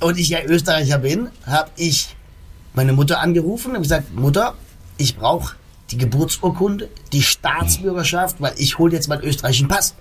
[0.00, 2.14] und ich ja Österreicher bin, habe ich
[2.74, 4.54] meine Mutter angerufen und gesagt, Mutter,
[4.98, 5.54] ich brauche
[5.90, 9.94] die Geburtsurkunde, die Staatsbürgerschaft, weil ich hole jetzt meinen österreichischen Pass.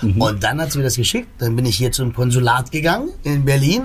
[0.00, 0.20] Mhm.
[0.20, 1.28] Und dann hat sie mir das geschickt.
[1.38, 3.84] Dann bin ich hier zum Konsulat gegangen in Berlin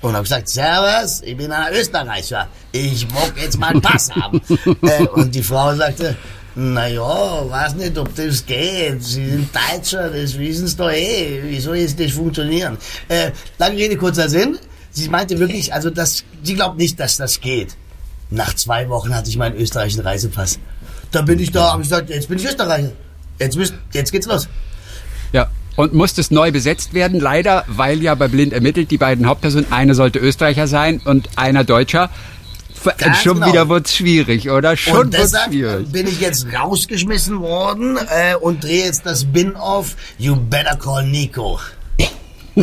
[0.00, 2.48] und habe gesagt, Servus, ich bin ein Österreicher.
[2.72, 4.40] Ich mag jetzt meinen Pass haben.
[4.82, 6.16] äh, und die Frau sagte,
[6.54, 9.02] naja, weiß nicht, ob das geht.
[9.02, 11.42] Sie sind Deutscher, das wissen Sie doch eh.
[11.44, 12.76] Wie soll jetzt das funktionieren?
[13.08, 14.58] Äh, lange Rede, kurzer Sinn.
[14.90, 17.76] Sie meinte wirklich, also das, sie glaubt nicht, dass das geht.
[18.30, 20.58] Nach zwei Wochen hatte ich meinen österreichischen Reisepass.
[21.10, 22.92] Da bin ich da, habe ich gesagt, jetzt bin ich Österreicher.
[23.38, 24.48] Jetzt, müsst, jetzt geht's los.
[25.32, 29.26] Ja, und musste es neu besetzt werden, leider, weil ja bei Blind ermittelt die beiden
[29.26, 32.10] Hauptpersonen, eine sollte Österreicher sein und einer Deutscher.
[32.98, 33.48] Ganz Schon genau.
[33.48, 34.76] wieder wird's schwierig, oder?
[34.76, 35.92] Schon und deshalb schwierig.
[35.92, 41.60] bin ich jetzt rausgeschmissen worden äh, und drehe jetzt das Bin-Off You Better Call Nico.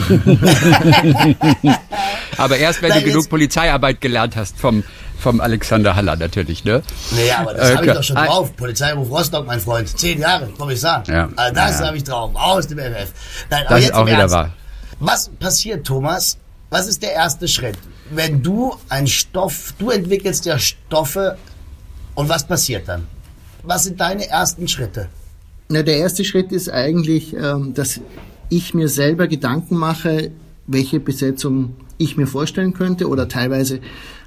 [2.38, 4.84] Aber erst, wenn Nein, du genug Polizeiarbeit gelernt hast vom
[5.20, 6.82] vom Alexander Haller natürlich, ne?
[7.12, 8.56] Naja, aber das äh, habe ich doch schon drauf.
[8.56, 9.98] Polizeiruf Rostock, mein Freund.
[9.98, 11.04] Zehn Jahre, Kommissar.
[11.08, 11.30] Ja.
[11.36, 11.88] Also das ja.
[11.88, 12.32] habe ich drauf.
[12.36, 13.12] Aus dem FF.
[13.50, 14.54] Nein, das ist auch wieder wahr.
[15.00, 16.38] Was passiert, Thomas?
[16.70, 17.78] Was ist der erste Schritt?
[18.10, 21.38] Wenn du ein Stoff, du entwickelst ja Stoffe
[22.16, 23.08] und was passiert dann?
[23.64, 25.10] Was sind deine ersten Schritte?
[25.70, 28.00] Na, der erste Schritt ist eigentlich, ähm, dass
[28.50, 30.32] ich mir selber Gedanken mache,
[30.66, 33.80] welche Besetzung ich mir vorstellen könnte oder teilweise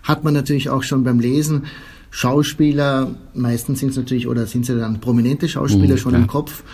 [0.03, 1.65] hat man natürlich auch schon beim Lesen
[2.11, 6.23] Schauspieler, meistens sind es natürlich oder sind sie dann prominente Schauspieler mhm, schon klar.
[6.23, 6.65] im Kopf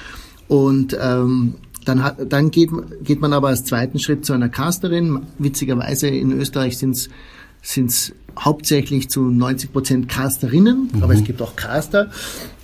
[0.49, 1.55] und ähm,
[1.85, 2.71] dann, hat, dann geht,
[3.05, 5.23] geht man aber als zweiten Schritt zu einer Casterin.
[5.39, 11.03] Witzigerweise in Österreich sind es hauptsächlich zu 90 Prozent Casterinnen, mhm.
[11.03, 12.11] aber es gibt auch Caster.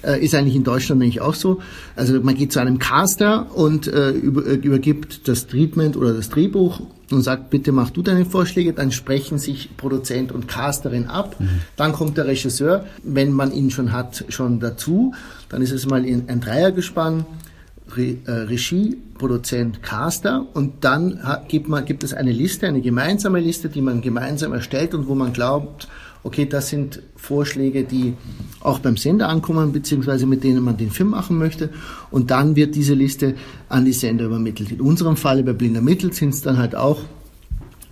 [0.02, 1.60] Äh, ist eigentlich in Deutschland eigentlich auch so.
[1.94, 6.80] Also man geht zu einem Caster und äh, äh, übergibt das Treatment oder das Drehbuch
[7.10, 11.36] und sagt, bitte mach du deine Vorschläge, dann sprechen sich Produzent und Casterin ab.
[11.38, 11.48] Mhm.
[11.76, 15.14] Dann kommt der Regisseur, wenn man ihn schon hat, schon dazu.
[15.48, 17.24] Dann ist es mal ein Dreiergespann.
[17.94, 22.80] Re, äh, Regie, Produzent, Caster und dann hat, gibt, man, gibt es eine Liste, eine
[22.80, 25.88] gemeinsame Liste, die man gemeinsam erstellt und wo man glaubt,
[26.24, 28.14] okay, das sind Vorschläge, die
[28.61, 31.70] auch beim Sender ankommen, beziehungsweise mit denen man den Film machen möchte.
[32.11, 33.35] Und dann wird diese Liste
[33.68, 34.70] an die Sender übermittelt.
[34.70, 37.00] In unserem Falle bei Blinder Mittel sind es dann halt auch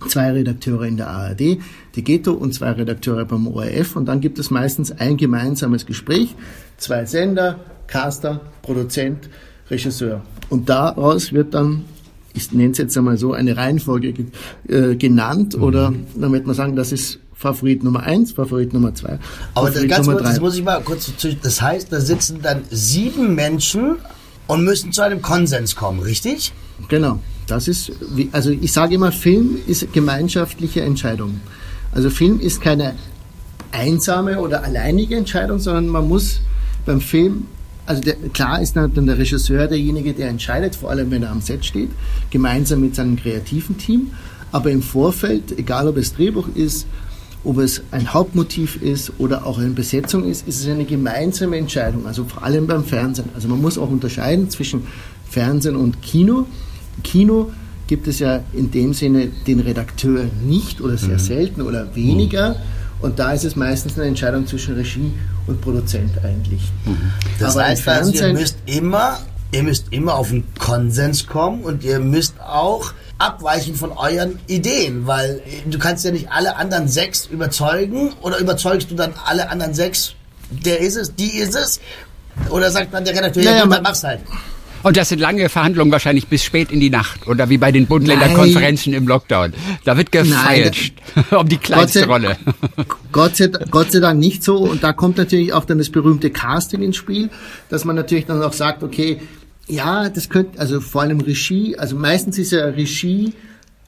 [0.07, 1.59] zwei Redakteure in der ARD,
[1.95, 3.95] die Ghetto und zwei Redakteure beim ORF.
[3.95, 6.35] Und dann gibt es meistens ein gemeinsames Gespräch,
[6.77, 9.29] zwei Sender, Caster, Produzent,
[9.69, 10.21] Regisseur.
[10.49, 11.85] Und daraus wird dann
[12.33, 14.13] ich nenne es jetzt einmal so, eine Reihenfolge
[14.67, 15.63] äh, genannt mhm.
[15.63, 19.17] oder damit man sagen, das ist Favorit Nummer eins, Favorit Nummer zwei.
[19.55, 22.61] Aber das, ganz Nummer kurz, das muss ich mal kurz, das heißt, da sitzen dann
[22.69, 23.95] sieben Menschen
[24.47, 26.53] und müssen zu einem Konsens kommen, richtig?
[26.87, 27.19] Genau.
[27.47, 31.41] Das ist, wie, also ich sage immer, Film ist gemeinschaftliche Entscheidung.
[31.91, 32.93] Also Film ist keine
[33.71, 36.41] einsame oder alleinige Entscheidung, sondern man muss
[36.85, 37.47] beim Film,
[37.91, 41.41] also der, klar ist dann der Regisseur derjenige, der entscheidet, vor allem wenn er am
[41.41, 41.89] Set steht,
[42.29, 44.11] gemeinsam mit seinem kreativen Team.
[44.53, 46.87] Aber im Vorfeld, egal ob es Drehbuch ist,
[47.43, 52.05] ob es ein Hauptmotiv ist oder auch eine Besetzung ist, ist es eine gemeinsame Entscheidung,
[52.07, 53.29] also vor allem beim Fernsehen.
[53.35, 54.83] Also man muss auch unterscheiden zwischen
[55.29, 56.45] Fernsehen und Kino.
[57.03, 57.51] Kino
[57.87, 61.19] gibt es ja in dem Sinne den Redakteur nicht oder sehr mhm.
[61.19, 62.51] selten oder weniger.
[62.51, 62.80] Mhm.
[63.01, 65.13] Und da ist es meistens eine Entscheidung zwischen Regie
[65.47, 66.61] und Produzent eigentlich.
[66.85, 67.11] Mhm.
[67.39, 69.19] Das Aber heißt also, ihr müsst immer,
[69.51, 75.05] ihr müsst immer auf einen Konsens kommen und ihr müsst auch abweichen von euren Ideen,
[75.05, 79.73] weil du kannst ja nicht alle anderen sechs überzeugen oder überzeugst du dann alle anderen
[79.73, 80.15] sechs,
[80.49, 81.79] der ist es, die ist es,
[82.49, 84.21] oder sagt dann der Redakteur, naja, ja, dann mach's halt.
[84.83, 87.87] Und das sind lange Verhandlungen wahrscheinlich bis spät in die Nacht oder wie bei den
[87.87, 89.53] Bund-Länder-Konferenzen im Lockdown.
[89.85, 90.93] Da wird gefeilscht
[91.31, 92.37] um die kleinste Gott sei, Rolle.
[93.11, 94.57] Gott sei, Gott sei Dank nicht so.
[94.57, 97.29] Und da kommt natürlich auch dann das berühmte Casting ins Spiel,
[97.69, 99.19] dass man natürlich dann auch sagt, okay,
[99.67, 103.33] ja, das könnte, also vor allem Regie, also meistens ist ja Regie,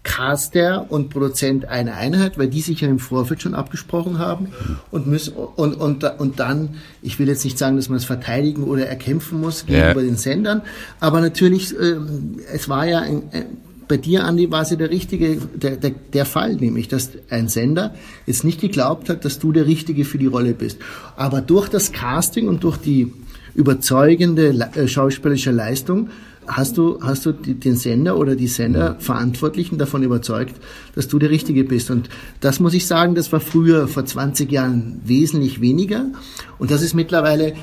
[0.04, 4.50] Caster und Produzent eine Einheit, weil die sich ja im Vorfeld schon abgesprochen haben
[4.92, 8.64] und müssen und, und, und dann, ich will jetzt nicht sagen, dass man es verteidigen
[8.64, 10.08] oder erkämpfen muss gegenüber ja.
[10.08, 10.62] den Sendern,
[11.00, 11.96] aber natürlich, äh,
[12.54, 13.46] es war ja ein, ein
[13.88, 17.48] bei dir, Andi, war es ja der richtige, der, der, der Fall, nämlich, dass ein
[17.48, 17.94] Sender
[18.26, 20.80] jetzt nicht geglaubt hat, dass du der Richtige für die Rolle bist.
[21.16, 23.14] Aber durch das Casting und durch die
[23.56, 26.10] überzeugende äh, schauspielerische Leistung
[26.48, 30.56] hast du, hast du den Sender oder die Senderverantwortlichen davon überzeugt,
[30.96, 31.92] dass du der Richtige bist.
[31.92, 36.06] Und das muss ich sagen, das war früher vor 20 Jahren wesentlich weniger.
[36.60, 37.54] Und das ist mittlerweile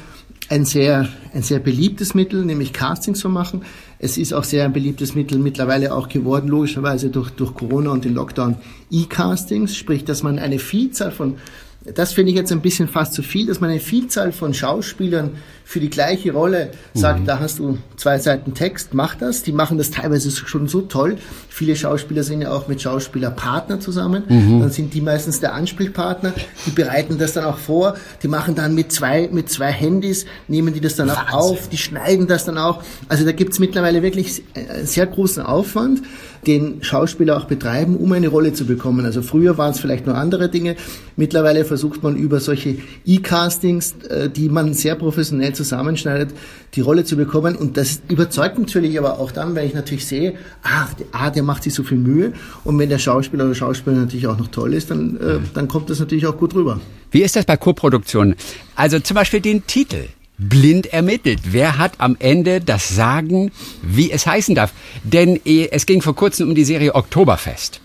[0.50, 3.62] ein sehr, ein sehr beliebtes Mittel, nämlich Castings zu machen.
[4.00, 8.04] Es ist auch sehr ein beliebtes Mittel mittlerweile auch geworden, logischerweise durch, durch Corona und
[8.04, 8.56] den Lockdown,
[8.90, 11.36] E-Castings, sprich, dass man eine Vielzahl von
[11.82, 15.32] das finde ich jetzt ein bisschen fast zu viel, dass man eine Vielzahl von Schauspielern
[15.64, 17.26] für die gleiche Rolle sagt, mhm.
[17.26, 19.44] da hast du zwei Seiten Text, mach das.
[19.44, 21.16] Die machen das teilweise schon so toll.
[21.48, 24.24] Viele Schauspieler sind ja auch mit Schauspielerpartner zusammen.
[24.28, 24.60] Mhm.
[24.60, 26.34] Dann sind die meistens der Ansprechpartner.
[26.66, 27.94] Die bereiten das dann auch vor.
[28.22, 31.68] Die machen dann mit zwei, mit zwei Handys, nehmen die das dann auch auf.
[31.68, 32.82] Die schneiden das dann auch.
[33.08, 36.02] Also da gibt's mittlerweile wirklich einen sehr großen Aufwand
[36.46, 39.04] den Schauspieler auch betreiben, um eine Rolle zu bekommen.
[39.04, 40.76] Also früher waren es vielleicht nur andere Dinge.
[41.16, 46.30] Mittlerweile versucht man über solche E-Castings, äh, die man sehr professionell zusammenschneidet,
[46.74, 47.56] die Rolle zu bekommen.
[47.56, 51.42] Und das überzeugt natürlich aber auch dann, wenn ich natürlich sehe, ah, der, ah, der
[51.42, 52.32] macht sich so viel Mühe.
[52.64, 55.90] Und wenn der Schauspieler oder Schauspieler natürlich auch noch toll ist, dann, äh, dann kommt
[55.90, 56.80] das natürlich auch gut rüber.
[57.10, 58.34] Wie ist das bei Co-Produktionen?
[58.76, 60.04] Also zum Beispiel den Titel
[60.40, 61.40] blind ermittelt.
[61.44, 64.72] Wer hat am Ende das Sagen, wie es heißen darf?
[65.04, 67.80] Denn eh, es ging vor kurzem um die Serie Oktoberfest.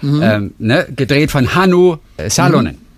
[0.00, 0.22] Mhm.
[0.22, 1.96] Ähm, ne, gedreht von Hannu
[2.28, 2.76] Salonen.
[2.76, 2.88] Mhm.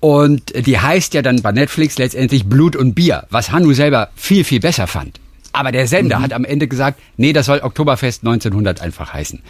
[0.00, 4.44] Und die heißt ja dann bei Netflix letztendlich Blut und Bier, was Hannu selber viel,
[4.44, 5.18] viel besser fand.
[5.52, 6.22] Aber der Sender mhm.
[6.22, 9.40] hat am Ende gesagt, nee, das soll Oktoberfest 1900 einfach heißen.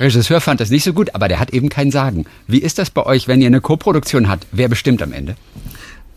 [0.00, 2.24] Regisseur fand das nicht so gut, aber der hat eben kein Sagen.
[2.46, 4.46] Wie ist das bei euch, wenn ihr eine Co-Produktion habt?
[4.50, 5.36] Wer bestimmt am Ende?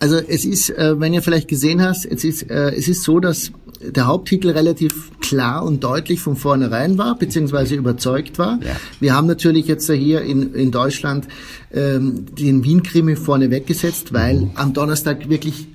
[0.02, 3.20] Also es ist, äh, wenn ihr vielleicht gesehen hast, es ist, äh, es ist so,
[3.20, 8.60] dass der Haupttitel relativ klar und deutlich von vornherein war, beziehungsweise überzeugt war.
[8.64, 8.76] Ja.
[9.00, 11.28] Wir haben natürlich jetzt hier in, in Deutschland
[11.72, 15.68] ähm, den Wien-Krimi vorne weggesetzt, weil am Donnerstag wirklich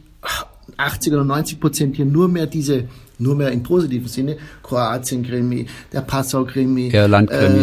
[0.76, 6.02] 80 oder 90 Prozent hier nur mehr diese nur mehr im positiven Sinne, Kroatien-Krimi, der
[6.02, 7.62] Passau-Krimi, Irland-Krimi.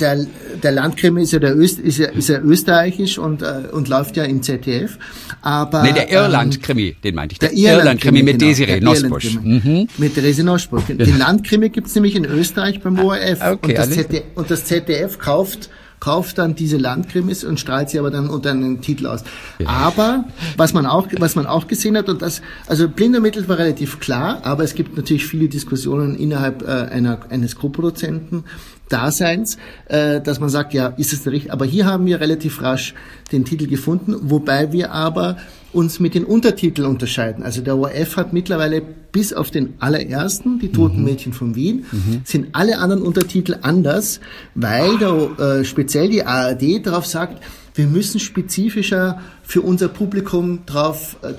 [0.00, 0.26] Der,
[0.62, 4.16] der Landkrimi ist ja, der Öst, ist ja, ist ja österreichisch und, äh, und läuft
[4.16, 4.98] ja im ZDF.
[5.42, 7.38] Aber, nee, der Irland-Krimi, ähm, den meinte ich.
[7.38, 9.38] Der, der Irland-Krimi mit genau, Desiree Nosbusch.
[9.40, 9.88] Mhm.
[9.98, 10.84] Mit Desiree Nosbusch.
[10.88, 13.40] Den Landkrimi gibt's nämlich in Österreich beim ORF.
[13.40, 17.98] Okay, und, das ZDF, und das ZDF kauft kauft dann diese Landkrimis und strahlt sie
[17.98, 19.24] aber dann unter einen Titel aus.
[19.58, 19.68] Ja.
[19.68, 20.24] Aber
[20.56, 24.40] was man auch, was man auch gesehen hat und das, also Blindermittel war relativ klar,
[24.44, 28.44] aber es gibt natürlich viele Diskussionen innerhalb äh, einer, eines Co-Produzenten.
[28.88, 31.52] Daseins, äh, dass man sagt, ja, ist es der richtige?
[31.52, 32.94] Aber hier haben wir relativ rasch
[33.32, 35.36] den Titel gefunden, wobei wir aber
[35.72, 37.42] uns mit den Untertiteln unterscheiden.
[37.42, 41.04] Also der ORF hat mittlerweile bis auf den allerersten, die Toten mhm.
[41.04, 42.22] Mädchen von Wien, mhm.
[42.24, 44.20] sind alle anderen Untertitel anders,
[44.54, 47.42] weil der, äh, speziell die ARD darauf sagt,
[47.74, 51.34] wir müssen spezifischer für unser Publikum drauf äh,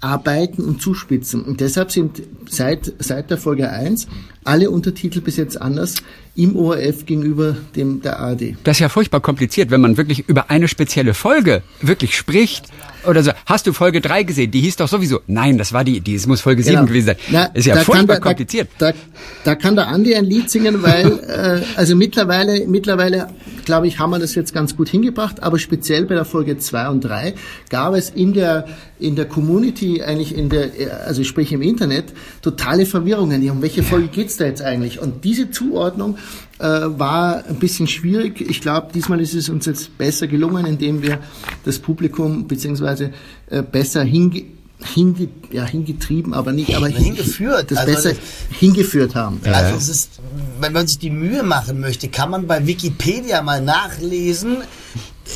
[0.00, 1.42] zuarbeiten und zuspitzen.
[1.42, 4.08] Und deshalb sind seit, seit der Folge 1
[4.44, 5.96] alle Untertitel bis jetzt anders
[6.34, 8.56] im ORF gegenüber dem der ARD.
[8.64, 12.66] Das ist ja furchtbar kompliziert, wenn man wirklich über eine spezielle Folge wirklich spricht
[13.06, 13.32] oder so.
[13.46, 14.50] Hast du Folge 3 gesehen?
[14.50, 15.20] Die hieß doch sowieso.
[15.26, 16.86] Nein, das war die, die es muss Folge 7 genau.
[16.86, 17.16] gewesen sein.
[17.30, 18.68] Na, ist ja furchtbar da, kompliziert.
[18.78, 18.98] Da, da,
[19.44, 23.28] da, kann der Andi ein Lied singen, weil äh, also mittlerweile mittlerweile
[23.64, 26.88] glaube ich, haben wir das jetzt ganz gut hingebracht, aber speziell bei der Folge 2
[26.88, 27.34] und 3
[27.68, 28.66] gab es in der
[28.98, 30.70] in der Community eigentlich in der
[31.06, 32.06] also sprich im Internet
[32.42, 33.48] totale Verwirrungen.
[33.50, 35.00] Um welche Folge geht's da jetzt eigentlich?
[35.00, 36.16] Und diese Zuordnung
[36.58, 38.40] äh, war ein bisschen schwierig.
[38.40, 41.20] Ich glaube, diesmal ist es uns jetzt besser gelungen, indem wir
[41.64, 43.12] das Publikum beziehungsweise
[43.50, 44.44] äh, besser hinge
[44.78, 48.18] hinge ja, hingetrieben, aber nicht, aber hingeführt, das also besser das,
[48.58, 49.40] hingeführt haben.
[49.44, 50.20] Also es ist,
[50.60, 54.58] wenn man sich die Mühe machen möchte, kann man bei Wikipedia mal nachlesen,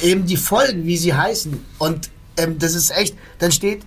[0.03, 1.59] eben die Folgen, wie sie heißen.
[1.79, 3.83] Und ähm, das ist echt, dann steht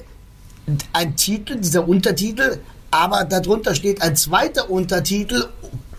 [0.91, 2.57] ein Titel, dieser Untertitel,
[2.89, 5.49] aber darunter steht ein zweiter Untertitel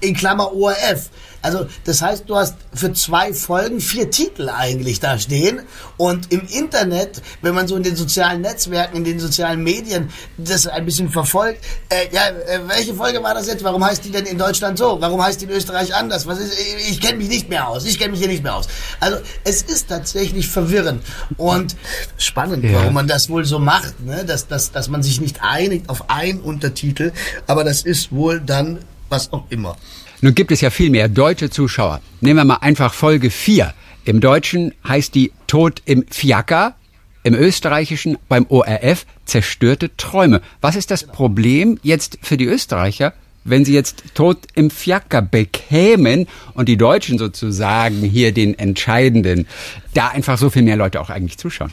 [0.04, 1.10] in Klammer ORF.
[1.44, 5.60] Also das heißt, du hast für zwei Folgen vier Titel eigentlich da stehen.
[5.98, 10.66] Und im Internet, wenn man so in den sozialen Netzwerken, in den sozialen Medien das
[10.66, 13.62] ein bisschen verfolgt, äh, ja, äh, welche Folge war das jetzt?
[13.62, 14.96] Warum heißt die denn in Deutschland so?
[14.98, 16.26] Warum heißt die in Österreich anders?
[16.26, 17.84] Was ist, ich, ich kenne mich nicht mehr aus.
[17.84, 18.66] Ich kenne mich hier nicht mehr aus.
[18.98, 21.02] Also es ist tatsächlich verwirrend
[21.36, 21.76] und
[22.16, 22.72] spannend, ja.
[22.72, 24.24] warum man das wohl so macht, ne?
[24.24, 27.12] dass, dass, dass man sich nicht einigt auf einen Untertitel.
[27.46, 28.78] Aber das ist wohl dann
[29.10, 29.76] was auch immer.
[30.24, 32.00] Nun gibt es ja viel mehr deutsche Zuschauer.
[32.22, 33.74] Nehmen wir mal einfach Folge 4.
[34.06, 36.76] Im Deutschen heißt die Tod im Fiaker,
[37.24, 40.40] im Österreichischen beim ORF zerstörte Träume.
[40.62, 43.12] Was ist das Problem jetzt für die Österreicher,
[43.44, 49.46] wenn sie jetzt Tod im Fiaker bekämen und die Deutschen sozusagen hier den entscheidenden,
[49.92, 51.70] da einfach so viel mehr Leute auch eigentlich zuschauen?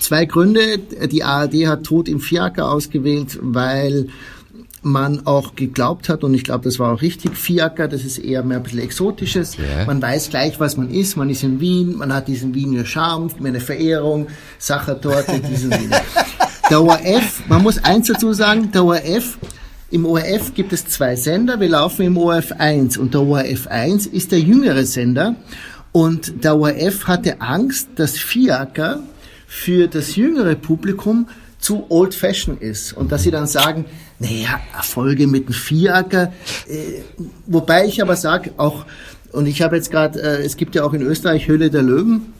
[0.00, 0.78] Zwei Gründe.
[0.78, 4.08] Die ARD hat Tod im Fiaker ausgewählt, weil
[4.82, 8.42] man auch geglaubt hat, und ich glaube, das war auch richtig, Fiaker, das ist eher
[8.42, 9.58] mehr ein bisschen Exotisches.
[9.58, 9.86] Yeah.
[9.86, 11.16] Man weiß gleich, was man ist.
[11.16, 15.90] Man ist in Wien, man hat diesen Wiener Charme, meine Verehrung, Sachertorte, diesen Wien.
[16.70, 19.38] Der ORF, man muss eins dazu sagen, der ORF,
[19.90, 24.04] im ORF gibt es zwei Sender, wir laufen im ORF 1 und der ORF 1
[24.04, 25.34] ist der jüngere Sender
[25.92, 29.00] und der ORF hatte Angst, dass Fiaker
[29.46, 33.84] für das jüngere Publikum zu old fashion ist und dass sie dann sagen,
[34.18, 36.32] naja, Erfolge mit dem Vieracker.
[36.68, 37.02] Äh,
[37.46, 38.86] wobei ich aber sage, auch,
[39.32, 42.32] und ich habe jetzt gerade, äh, es gibt ja auch in Österreich Höhle der Löwen.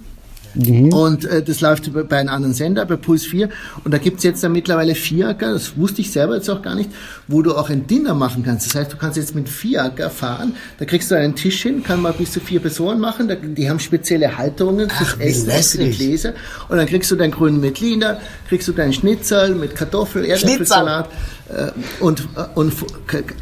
[0.59, 0.93] Mhm.
[0.93, 3.49] Und äh, das läuft bei einem anderen Sender, bei Puls 4.
[3.85, 6.91] Und da gibt's jetzt dann mittlerweile Vierer, das wusste ich selber jetzt auch gar nicht,
[7.29, 8.67] wo du auch ein Dinner machen kannst.
[8.67, 12.03] Das heißt, du kannst jetzt mit Vierer fahren, da kriegst du einen Tisch hin, kann
[12.03, 15.85] mal bis zu vier Personen machen, da, die haben spezielle Halterungen fürs Ach, Essen, für
[15.85, 16.35] die Gläser.
[16.69, 21.09] Und dann kriegst du deinen grünen Metliner, kriegst du deinen Schnitzel mit Kartoffel, Erdäpfelsalat
[21.49, 22.73] äh, und, äh, und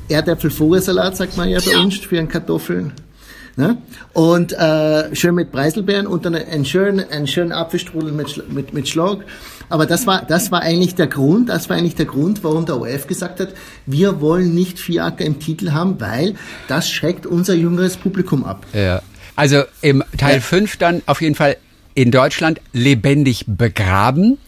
[0.09, 2.93] Erdäpfel-Vogelsalat, sagt man ja bei uns, für einen Kartoffeln.
[3.57, 3.79] Ne?
[4.12, 8.87] Und äh, schön mit Preiselbeeren und dann einen schönen, einen schönen Apfelstrudel mit, mit, mit
[8.87, 9.25] Schlag.
[9.71, 12.79] Aber das war, das war eigentlich der Grund, das war eigentlich der Grund, warum der
[12.79, 13.49] ORF gesagt hat,
[13.87, 16.35] wir wollen nicht Fiaker im Titel haben, weil
[16.69, 18.66] das schreckt unser jüngeres Publikum ab.
[18.75, 19.01] Ja.
[19.37, 20.77] Also im Teil 5 ja.
[20.79, 21.57] dann auf jeden Fall
[21.95, 24.38] in Deutschland lebendig begraben.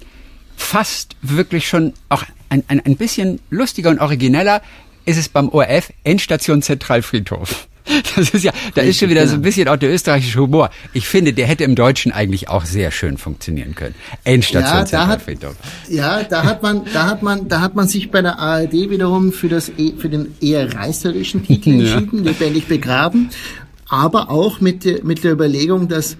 [0.56, 4.60] Fast wirklich schon auch ein, ein, ein bisschen lustiger und origineller
[5.04, 7.68] ist es beim ORF Endstation Zentralfriedhof.
[8.16, 10.70] Das ist ja, da ist schon wieder so ein bisschen auch der österreichische Humor.
[10.92, 13.94] Ich finde, der hätte im Deutschen eigentlich auch sehr schön funktionieren können.
[14.24, 15.22] Endstation ja, da hat,
[15.88, 19.32] ja, da hat man, da hat man, da hat man sich bei der ARD wiederum
[19.32, 22.30] für das, e, für den eher reißerischen Titel entschieden, ja.
[22.30, 23.30] lebendig begraben,
[23.88, 26.16] aber auch mit, mit der Überlegung, dass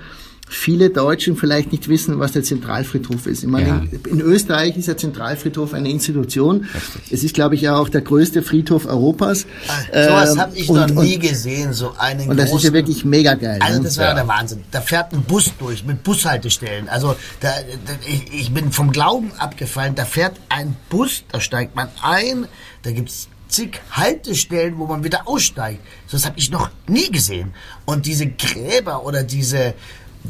[0.49, 3.43] viele Deutschen vielleicht nicht wissen, was der Zentralfriedhof ist.
[3.43, 3.83] Ich meine, ja.
[3.91, 6.67] in, in, Österreich ist der Zentralfriedhof eine Institution.
[6.75, 7.13] Richtig.
[7.13, 9.41] Es ist, glaube ich, ja auch der größte Friedhof Europas.
[9.41, 9.47] So
[9.93, 12.73] was ähm, habe ich und, noch nie und, gesehen, so einen Und das ist ja
[12.73, 13.59] wirklich mega geil.
[13.61, 13.85] Also ne?
[13.85, 14.15] das war ja.
[14.15, 14.65] der Wahnsinn.
[14.71, 16.89] Da fährt ein Bus durch mit Bushaltestellen.
[16.89, 17.51] Also da,
[17.87, 19.95] da, ich, ich bin vom Glauben abgefallen.
[19.95, 22.47] Da fährt ein Bus, da steigt man ein,
[22.83, 25.81] da gibt's zig Haltestellen, wo man wieder aussteigt.
[26.11, 27.55] Das habe ich noch nie gesehen.
[27.85, 29.75] Und diese Gräber oder diese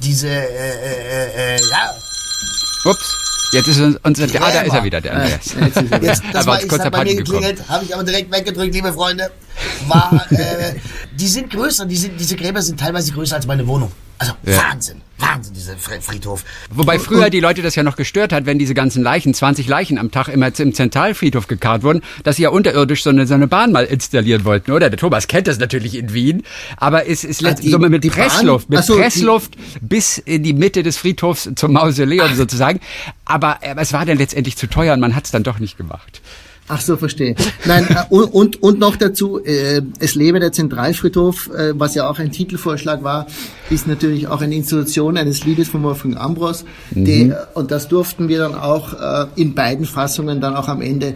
[0.02, 1.94] diese, äh, äh, äh, ja.
[2.84, 3.16] Ups.
[3.50, 5.54] Jetzt ist unser, ja, da ist er wieder, der Andreas.
[5.58, 8.92] Jetzt, jetzt, das war, kurz hat bei mir geklingelt, habe ich aber direkt weggedrückt, liebe
[8.92, 9.30] Freunde.
[9.86, 10.74] War, äh,
[11.12, 13.90] die sind größer, die sind, diese Gräber sind teilweise größer als meine Wohnung.
[14.18, 14.56] Also ja.
[14.56, 16.44] Wahnsinn, Wahnsinn, dieser Friedhof.
[16.70, 19.96] Wobei früher die Leute das ja noch gestört hat, wenn diese ganzen Leichen, 20 Leichen
[19.96, 23.46] am Tag immer im Zentralfriedhof gekarrt wurden, dass sie ja unterirdisch so eine, so eine
[23.46, 24.90] Bahn mal installieren wollten, oder?
[24.90, 26.42] Der Thomas kennt das natürlich in Wien,
[26.78, 30.96] aber es ist also so mit Pressluft, mit so, Pressluft bis in die Mitte des
[30.96, 32.36] Friedhofs zum Mausoleum Ach.
[32.36, 32.80] sozusagen.
[33.24, 35.76] Aber, aber es war dann letztendlich zu teuer und man hat es dann doch nicht
[35.76, 36.20] gemacht.
[36.68, 37.34] Ach so, verstehe.
[37.64, 42.18] Nein, äh, und, und noch dazu, äh, es lebe der Zentralfriedhof, äh, was ja auch
[42.18, 43.26] ein Titelvorschlag war,
[43.70, 46.64] ist natürlich auch eine Institution eines Liedes von Wolfgang Ambros.
[46.90, 47.04] Mhm.
[47.04, 51.14] Die, und das durften wir dann auch äh, in beiden Fassungen dann auch am Ende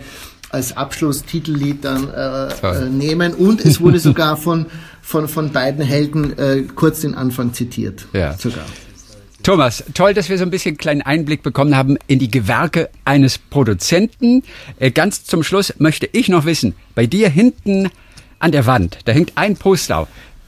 [0.50, 3.34] als Abschlusstitellied dann äh, äh, nehmen.
[3.34, 4.66] Und es wurde sogar von,
[5.00, 8.06] von, von beiden Helden äh, kurz den Anfang zitiert.
[8.12, 8.34] Ja.
[8.34, 8.64] Sogar.
[9.42, 13.38] Thomas, toll, dass wir so ein bisschen kleinen Einblick bekommen haben in die Gewerke eines
[13.38, 14.44] Produzenten.
[14.78, 17.90] Äh, ganz zum Schluss möchte ich noch wissen, bei dir hinten
[18.38, 20.06] an der Wand, da hängt ein Poster.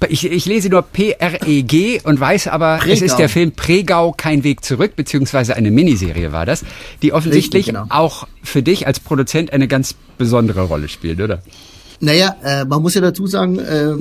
[0.09, 2.93] Ich, ich lese nur PREG und weiß aber, Pregau.
[2.93, 6.65] es ist der Film Pregau, kein Weg zurück, beziehungsweise eine Miniserie war das,
[7.03, 7.87] die offensichtlich Richtig, genau.
[7.89, 11.43] auch für dich als Produzent eine ganz besondere Rolle spielt, oder?
[12.01, 13.95] Naja, äh, man muss ja dazu sagen, äh,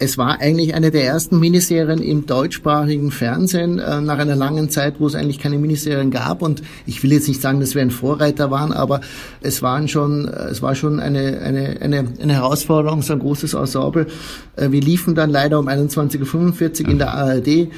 [0.00, 4.94] es war eigentlich eine der ersten Miniserien im deutschsprachigen Fernsehen, äh, nach einer langen Zeit,
[4.98, 6.40] wo es eigentlich keine Miniserien gab.
[6.40, 9.02] Und ich will jetzt nicht sagen, dass wir ein Vorreiter waren, aber
[9.42, 13.52] es waren schon, äh, es war schon eine, eine, eine, eine Herausforderung, so ein großes
[13.52, 14.06] Ensemble.
[14.56, 17.68] Äh, wir liefen dann leider um 21.45 Uhr in der ARD äh,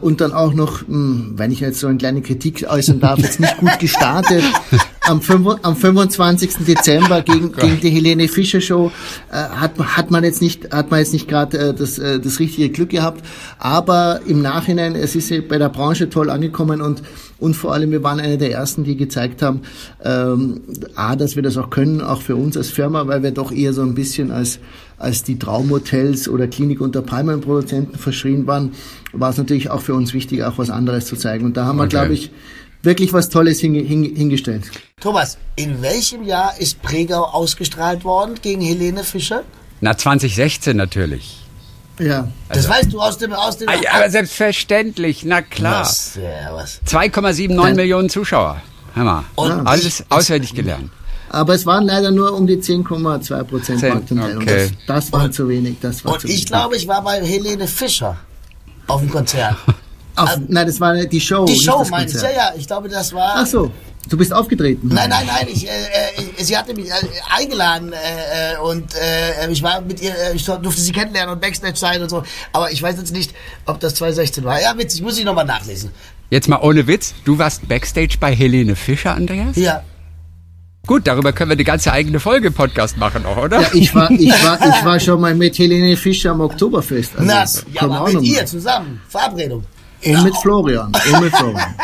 [0.00, 3.18] und dann auch noch, mh, hm, wenn ich jetzt so eine kleine Kritik äußern darf,
[3.18, 4.42] jetzt nicht gut gestartet.
[5.08, 6.64] am, 5, am 25.
[6.66, 8.92] Dezember gegen, gegen die Helene Fischer Show
[9.30, 12.38] äh, hat, hat man jetzt nicht hat man jetzt nicht gerade äh, das, äh, das
[12.38, 13.24] richtige Glück gehabt,
[13.58, 17.02] aber im Nachhinein es ist bei der Branche toll angekommen und
[17.38, 19.62] und vor allem wir waren eine der ersten, die gezeigt haben,
[20.04, 20.60] ähm,
[20.94, 23.72] a, dass wir das auch können, auch für uns als Firma, weil wir doch eher
[23.72, 24.60] so ein bisschen als
[25.02, 28.70] als die Traumhotels oder Klinik unter Palmenproduzenten verschrien waren,
[29.12, 31.44] war es natürlich auch für uns wichtig, auch was anderes zu zeigen.
[31.44, 31.86] Und da haben okay.
[31.86, 32.30] wir, glaube ich,
[32.82, 34.70] wirklich was Tolles hingestellt.
[35.00, 39.42] Thomas, in welchem Jahr ist Pregau ausgestrahlt worden gegen Helene Fischer?
[39.80, 41.38] Na, 2016 natürlich.
[41.98, 42.28] Ja.
[42.48, 43.68] Das also, weißt du aus dem aus dem.
[43.68, 45.82] Ah, aber selbstverständlich, na klar.
[45.82, 46.80] Was, ja, was.
[46.86, 48.60] 2,79 Millionen Zuschauer.
[48.94, 49.24] Hör mal.
[49.34, 50.90] Und alles ich, auswendig gelernt.
[51.28, 54.36] Aber es waren leider nur um die 10,2 Prozent Marktanteil.
[54.36, 54.70] Okay.
[54.86, 55.76] Das, das war und, zu wenig.
[55.80, 58.16] Das war und zu ich glaube, ich war bei Helene Fischer
[58.86, 59.56] auf dem Konzert.
[60.16, 61.44] Auf, ähm, nein, das war die Show.
[61.44, 62.52] Die Show meine ich, ja, ja.
[62.56, 63.34] Ich glaube, das war.
[63.36, 63.70] Ach so.
[64.08, 64.88] Du bist aufgetreten.
[64.88, 65.46] Nein, nein, nein.
[65.48, 66.94] Ich, äh, äh, sie hatte mich äh,
[67.30, 71.76] eingeladen äh, äh und äh, ich war mit ihr, ich durfte sie kennenlernen und Backstage
[71.76, 72.24] sein und so.
[72.52, 73.32] Aber ich weiß jetzt nicht,
[73.64, 74.60] ob das 2016 war.
[74.60, 75.90] Ja, witzig, muss ich nochmal nachlesen.
[76.30, 77.14] Jetzt mal ohne Witz.
[77.24, 79.56] Du warst Backstage bei Helene Fischer, Andreas?
[79.56, 79.84] Ja.
[80.86, 83.60] Gut, darüber können wir eine ganze eigene Folge Podcast machen, auch, oder?
[83.60, 87.12] Ja, ich war, ich war, ich war schon mal mit Helene Fischer am Oktoberfest.
[87.14, 89.00] Also, Nass, ja, aber mit ihr zusammen.
[89.08, 89.64] Verabredung.
[90.04, 90.92] Und mit Florian.
[91.12, 91.74] Und mit Florian.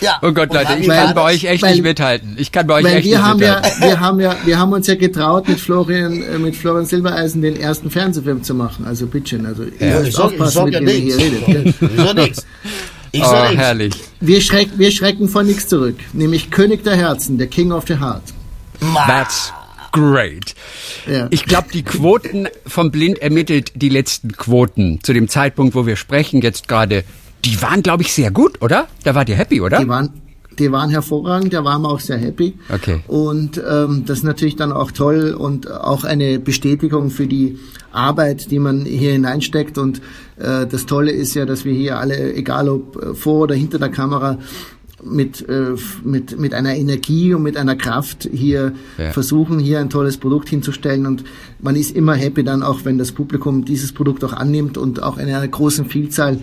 [0.00, 0.18] ja.
[0.22, 2.36] Oh Gott, Leute, ich kann bei euch echt weil, nicht mithalten.
[2.38, 3.70] Ich kann bei euch echt wir nicht haben mithalten.
[3.80, 7.40] Ja, wir haben ja, wir haben uns ja getraut, mit Florian, äh, mit Florian Silbereisen
[7.42, 8.84] den ersten Fernsehfilm zu machen.
[8.86, 10.02] Also bitte, also ja.
[10.02, 11.74] ich aufpassen, mit wem ihr hier redet.
[11.80, 12.46] Wieso nichts?
[13.10, 13.56] Ich oh, nichts.
[13.56, 13.94] herrlich.
[14.20, 15.96] Wir, schreck, wir schrecken vor nichts zurück.
[16.12, 18.22] Nämlich König der Herzen, der King of the Heart.
[19.06, 19.52] That's
[19.92, 20.54] great.
[21.06, 21.28] Ja.
[21.30, 25.96] Ich glaube, die Quoten vom Blind ermittelt die letzten Quoten zu dem Zeitpunkt, wo wir
[25.96, 27.04] sprechen jetzt gerade.
[27.44, 28.88] Die waren, glaube ich, sehr gut, oder?
[29.04, 29.78] Da wart ihr happy, oder?
[29.78, 30.10] Die waren,
[30.58, 32.54] die waren hervorragend, da waren wir auch sehr happy.
[32.68, 33.00] Okay.
[33.06, 37.58] Und ähm, das ist natürlich dann auch toll und auch eine Bestätigung für die
[37.92, 39.78] Arbeit, die man hier hineinsteckt.
[39.78, 40.02] Und
[40.36, 43.78] äh, das Tolle ist ja, dass wir hier alle, egal ob äh, vor oder hinter
[43.78, 44.38] der Kamera,
[45.10, 49.10] mit, äh, mit, mit einer Energie und mit einer Kraft hier ja.
[49.12, 51.06] versuchen, hier ein tolles Produkt hinzustellen.
[51.06, 51.24] Und
[51.60, 55.18] man ist immer happy dann auch, wenn das Publikum dieses Produkt auch annimmt und auch
[55.18, 56.38] in einer großen Vielzahl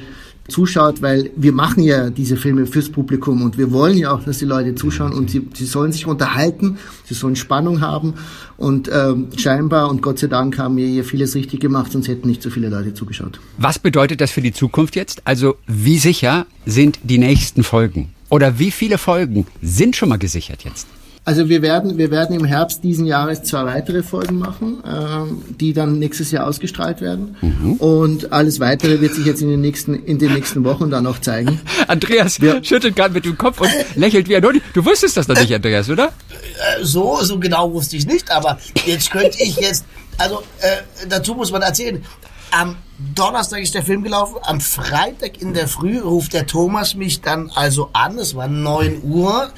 [0.47, 4.37] zuschaut, weil wir machen ja diese Filme fürs Publikum und wir wollen ja auch, dass
[4.37, 8.13] die Leute zuschauen und sie, sie sollen sich unterhalten, sie sollen Spannung haben
[8.57, 12.27] und ähm, scheinbar und Gott sei Dank haben wir hier vieles richtig gemacht, sonst hätten
[12.27, 13.39] nicht so viele Leute zugeschaut.
[13.57, 15.25] Was bedeutet das für die Zukunft jetzt?
[15.25, 18.14] Also wie sicher sind die nächsten Folgen?
[18.29, 20.87] Oder wie viele Folgen sind schon mal gesichert jetzt?
[21.27, 25.73] Also wir werden, wir werden im Herbst diesen Jahres zwei weitere Folgen machen, ähm, die
[25.73, 27.35] dann nächstes Jahr ausgestrahlt werden.
[27.41, 27.73] Mhm.
[27.73, 31.19] Und alles weitere wird sich jetzt in den nächsten, in den nächsten Wochen dann auch
[31.19, 31.59] zeigen.
[31.87, 32.63] Andreas ja.
[32.63, 34.61] schüttelt gerade mit dem Kopf und lächelt wie ein Hund.
[34.75, 36.09] Du wusstest das noch nicht, Andreas, oder?
[36.09, 39.83] Äh, so, so genau wusste ich nicht, aber jetzt könnte ich jetzt,
[40.19, 42.03] also äh, dazu muss man erzählen,
[42.51, 42.77] am
[43.13, 44.37] Donnerstag ist der Film gelaufen.
[44.43, 48.17] Am Freitag in der Früh ruft der Thomas mich dann also an.
[48.17, 49.49] Es war 9 Uhr.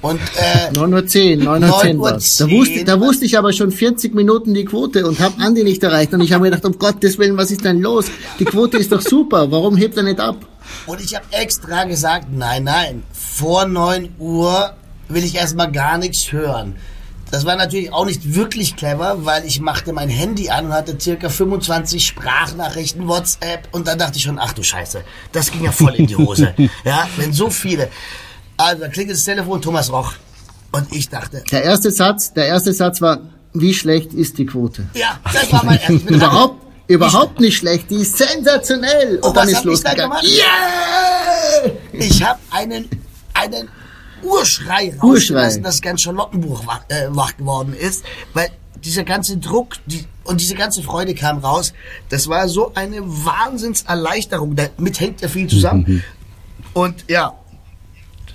[0.00, 3.52] Und, äh, 9 Uhr 10, 9 Uhr 10 war Da wusste, da wusste ich aber
[3.52, 6.14] schon 40 Minuten die Quote und habe Andi nicht erreicht.
[6.14, 8.06] Und ich habe mir gedacht, um Gottes Willen, was ist denn los?
[8.38, 9.50] Die Quote ist doch super.
[9.50, 10.36] Warum hebt er nicht ab?
[10.86, 14.74] Und ich habe extra gesagt, nein, nein, vor 9 Uhr
[15.08, 16.76] will ich erstmal gar nichts hören.
[17.30, 20.96] Das war natürlich auch nicht wirklich clever, weil ich machte mein Handy an und hatte
[20.98, 25.02] circa 25 Sprachnachrichten, WhatsApp und dann dachte ich schon, ach du Scheiße,
[25.32, 26.54] das ging ja voll in die Hose.
[26.84, 27.88] ja, wenn so viele.
[28.56, 30.14] Also da klingelt das Telefon, Thomas Roch.
[30.72, 31.42] Und ich dachte.
[31.50, 33.20] Der erste Satz, der erste Satz war,
[33.52, 34.86] wie schlecht ist die Quote?
[34.94, 39.16] Ja, das war mein erster Überhaupt, überhaupt nicht schlecht, die ist sensationell.
[39.16, 40.18] Und, und dann ist losgegangen.
[40.22, 41.72] Yeah!
[41.92, 42.88] Ich habe einen,
[43.34, 43.68] einen
[44.26, 48.04] Urschrei rausgelassen, dass ganz Charlottenburg wach, äh, wach geworden ist,
[48.34, 48.50] weil
[48.84, 51.72] dieser ganze Druck die, und diese ganze Freude kam raus.
[52.08, 54.56] Das war so eine Wahnsinnserleichterung.
[54.56, 55.84] Damit hängt ja viel zusammen.
[55.86, 56.02] Mhm.
[56.72, 57.34] Und ja,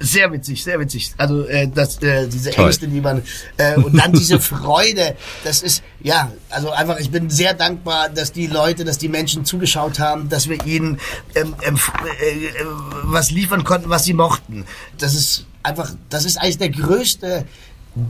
[0.01, 1.13] sehr witzig, sehr witzig.
[1.17, 2.65] Also äh, das, äh, diese Toll.
[2.65, 3.21] Ängste, die man
[3.57, 6.99] äh, und dann diese Freude, das ist ja, also einfach.
[6.99, 10.97] Ich bin sehr dankbar, dass die Leute, dass die Menschen zugeschaut haben, dass wir ihnen
[11.35, 12.63] ähm, ähm, äh,
[13.03, 14.65] was liefern konnten, was sie mochten.
[14.97, 17.45] Das ist einfach, das ist eigentlich der größte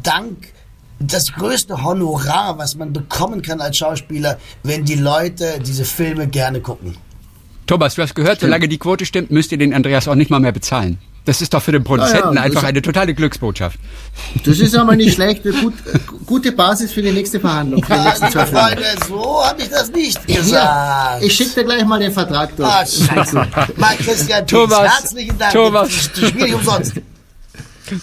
[0.04, 0.50] Dank,
[1.00, 6.62] das größte Honorar, was man bekommen kann als Schauspieler, wenn die Leute diese Filme gerne
[6.62, 6.96] gucken.
[7.66, 8.50] Thomas, du hast gehört, stimmt.
[8.50, 10.98] solange die Quote stimmt, müsst ihr den Andreas auch nicht mal mehr bezahlen.
[11.24, 13.78] Das ist doch für den Produzenten ja, einfach eine totale Glücksbotschaft.
[14.44, 15.44] Das ist aber nicht schlecht.
[15.44, 15.76] Gut,
[16.26, 17.84] gute Basis für die nächste Verhandlung.
[17.84, 20.50] Für die nächsten zwei Freunde, so habe ich das nicht gesagt.
[20.50, 22.68] Ja, ich schicke dir gleich mal den Vertrag durch.
[22.68, 23.36] Ah, scheiße.
[23.78, 25.54] Mal Christian Thomas, herzlichen Dank.
[25.54, 25.92] Thomas.
[25.92, 26.94] Spiel nicht umsonst.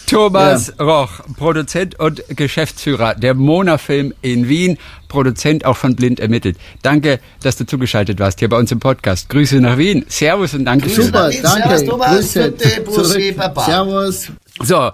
[0.06, 0.84] Thomas ja.
[0.84, 4.78] Roch, Produzent und Geschäftsführer der Mona-Film in Wien,
[5.08, 6.56] Produzent auch von Blind ermittelt.
[6.82, 9.28] Danke, dass du zugeschaltet warst hier bei uns im Podcast.
[9.28, 10.04] Grüße nach Wien.
[10.08, 10.88] Servus und danke.
[10.88, 11.68] Super, danke.
[11.68, 12.10] Servus, Thomas.
[12.10, 12.54] Grüße.
[13.64, 14.32] Servus.
[14.60, 14.90] So,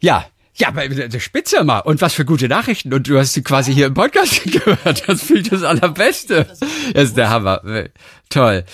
[0.00, 0.26] ja,
[0.56, 1.80] ja, aber der Spitze mal.
[1.80, 2.94] Und was für gute Nachrichten.
[2.94, 5.08] Und du hast sie quasi hier im Podcast gehört.
[5.08, 6.46] Das fühlt das Allerbeste.
[6.92, 7.60] Das ist der Hammer.
[8.28, 8.64] Toll.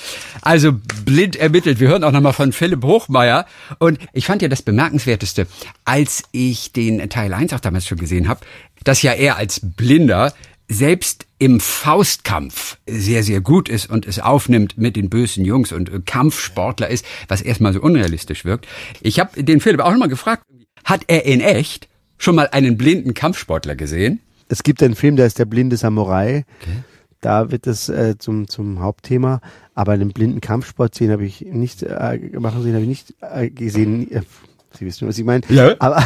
[0.40, 0.72] Also
[1.05, 1.80] blind ermittelt.
[1.80, 3.46] Wir hören auch nochmal von Philipp Hochmeier.
[3.78, 5.46] Und ich fand ja das Bemerkenswerteste,
[5.84, 8.40] als ich den Teil 1 auch damals schon gesehen habe,
[8.84, 10.32] dass ja er als Blinder
[10.70, 16.07] selbst im Faustkampf sehr, sehr gut ist und es aufnimmt mit den bösen Jungs und
[16.07, 18.68] Kampfsportler ist, was erstmal so unrealistisch wirkt.
[19.01, 20.44] Ich habe den Philipp auch nochmal gefragt,
[20.84, 21.88] hat er in echt
[22.18, 24.20] schon mal einen blinden Kampfsportler gesehen?
[24.48, 26.44] Es gibt einen Film, der ist der blinde Samurai.
[26.61, 26.84] Okay.
[27.21, 29.41] Da wird es äh, zum, zum Hauptthema.
[29.75, 33.51] Aber einen blinden Kampfsport sehen habe ich nicht äh, machen sehen habe ich nicht äh,
[33.51, 34.11] gesehen.
[34.11, 34.23] Äh,
[34.73, 35.43] Sie wissen, was ich meine.
[35.49, 35.75] Ja.
[35.79, 36.05] Aber,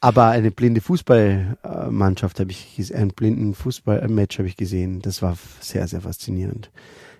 [0.00, 5.02] aber eine blinde Fußballmannschaft habe ich, einen blinden Fußballmatch habe ich gesehen.
[5.02, 6.70] Das war sehr, sehr faszinierend.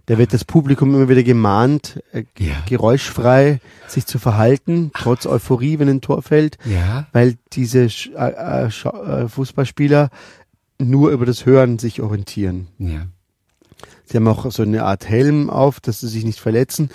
[0.06, 2.54] Da wird das Publikum immer wieder gemahnt, äh, ja.
[2.66, 7.06] geräuschfrei sich zu verhalten, trotz Euphorie, wenn ein Tor fällt, ja.
[7.12, 7.86] weil diese äh,
[8.16, 10.10] äh, äh, Fußballspieler
[10.80, 12.68] nur über das Hören sich orientieren.
[12.78, 13.06] Ja.
[14.04, 16.90] Sie haben auch so eine Art Helm auf, dass sie sich nicht verletzen.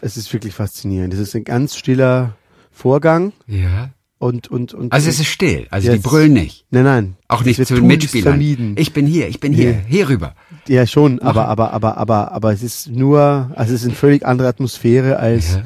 [0.00, 1.12] Es ist wirklich faszinierend.
[1.12, 2.36] Es ist ein ganz stiller
[2.70, 3.32] Vorgang.
[3.46, 3.90] Ja.
[4.18, 6.66] Und, und, und, also es ist still, also ja, die brüllen nicht.
[6.70, 7.16] Nein, nein.
[7.26, 8.34] Auch nicht zu den Mitspielern.
[8.34, 8.74] Vermieden.
[8.76, 9.84] Ich bin hier, ich bin hier, nee.
[9.88, 10.34] hier rüber.
[10.68, 14.26] Ja, schon, aber, aber, aber, aber, aber es ist nur, also es ist eine völlig
[14.26, 15.64] andere Atmosphäre, als, ja.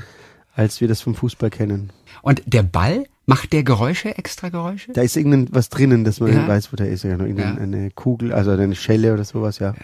[0.55, 1.91] als wir das vom Fußball kennen.
[2.23, 4.93] Und der Ball, macht der Geräusche, extra Geräusche?
[4.93, 6.47] Da ist irgendwas drinnen, dass man ja.
[6.49, 7.05] weiß, wo der ist.
[7.05, 7.91] Ja, irgendeine ja.
[7.95, 9.75] Kugel, also eine Schelle oder sowas, ja.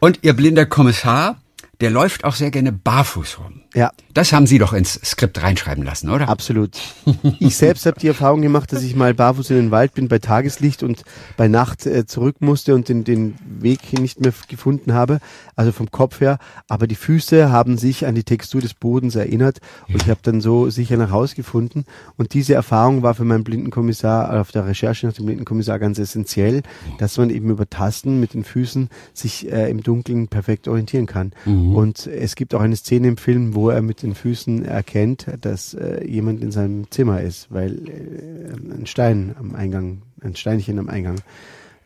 [0.00, 1.40] Und Ihr blinder Kommissar,
[1.80, 3.62] der läuft auch sehr gerne barfuß rum.
[3.74, 3.92] Ja.
[4.12, 6.28] Das haben Sie doch ins Skript reinschreiben lassen, oder?
[6.28, 6.76] Absolut.
[7.38, 10.18] Ich selbst habe die Erfahrung gemacht, dass ich mal barfuß in den Wald bin bei
[10.18, 11.04] Tageslicht und
[11.36, 15.20] bei Nacht äh, zurück musste und den, den Weg nicht mehr gefunden habe,
[15.56, 16.38] also vom Kopf her.
[16.68, 19.58] Aber die Füße haben sich an die Textur des Bodens erinnert
[19.88, 21.84] und ich habe dann so sicher nach Hause gefunden.
[22.16, 26.62] Und diese Erfahrung war für meinen Blindenkommissar auf der Recherche nach dem Blindenkommissar ganz essentiell,
[26.98, 31.32] dass man eben über Tasten mit den Füßen sich äh, im Dunkeln perfekt orientieren kann.
[31.44, 31.74] Mhm.
[31.74, 35.74] Und es gibt auch eine Szene im Film, wo er mit den Füßen erkennt, dass
[35.74, 40.88] äh, jemand in seinem Zimmer ist, weil äh, ein Stein am Eingang, ein Steinchen am
[40.88, 41.16] Eingang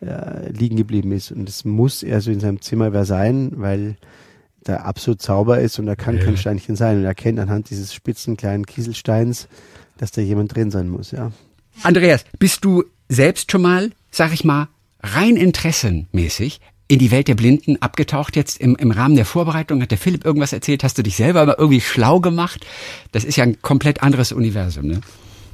[0.01, 1.31] äh, liegen geblieben ist.
[1.31, 3.97] Und es muss er so in seinem Zimmer wer sein, weil
[4.63, 6.23] da absolut sauber ist und da kann ja.
[6.23, 6.97] kein Steinchen sein.
[6.97, 9.47] Und er erkennt anhand dieses spitzen kleinen Kieselsteins,
[9.97, 11.31] dass da jemand drin sein muss, ja.
[11.83, 14.69] Andreas, bist du selbst schon mal, sag ich mal,
[15.01, 19.81] rein interessenmäßig in die Welt der Blinden abgetaucht jetzt im, im Rahmen der Vorbereitung?
[19.81, 20.83] Hat der Philipp irgendwas erzählt?
[20.83, 22.65] Hast du dich selber aber irgendwie schlau gemacht?
[23.11, 25.01] Das ist ja ein komplett anderes Universum, ne?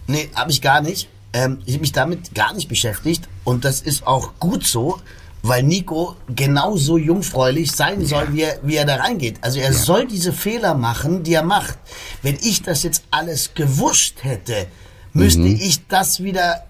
[0.07, 1.07] Nee, habe ich gar nicht.
[1.33, 4.99] Ähm, ich habe mich damit gar nicht beschäftigt und das ist auch gut so,
[5.43, 9.37] weil Nico genauso jungfräulich sein soll, wie er, wie er da reingeht.
[9.41, 9.77] Also er ja.
[9.77, 11.77] soll diese Fehler machen, die er macht.
[12.21, 14.67] Wenn ich das jetzt alles gewusst hätte,
[15.13, 15.59] müsste mhm.
[15.61, 16.65] ich das wieder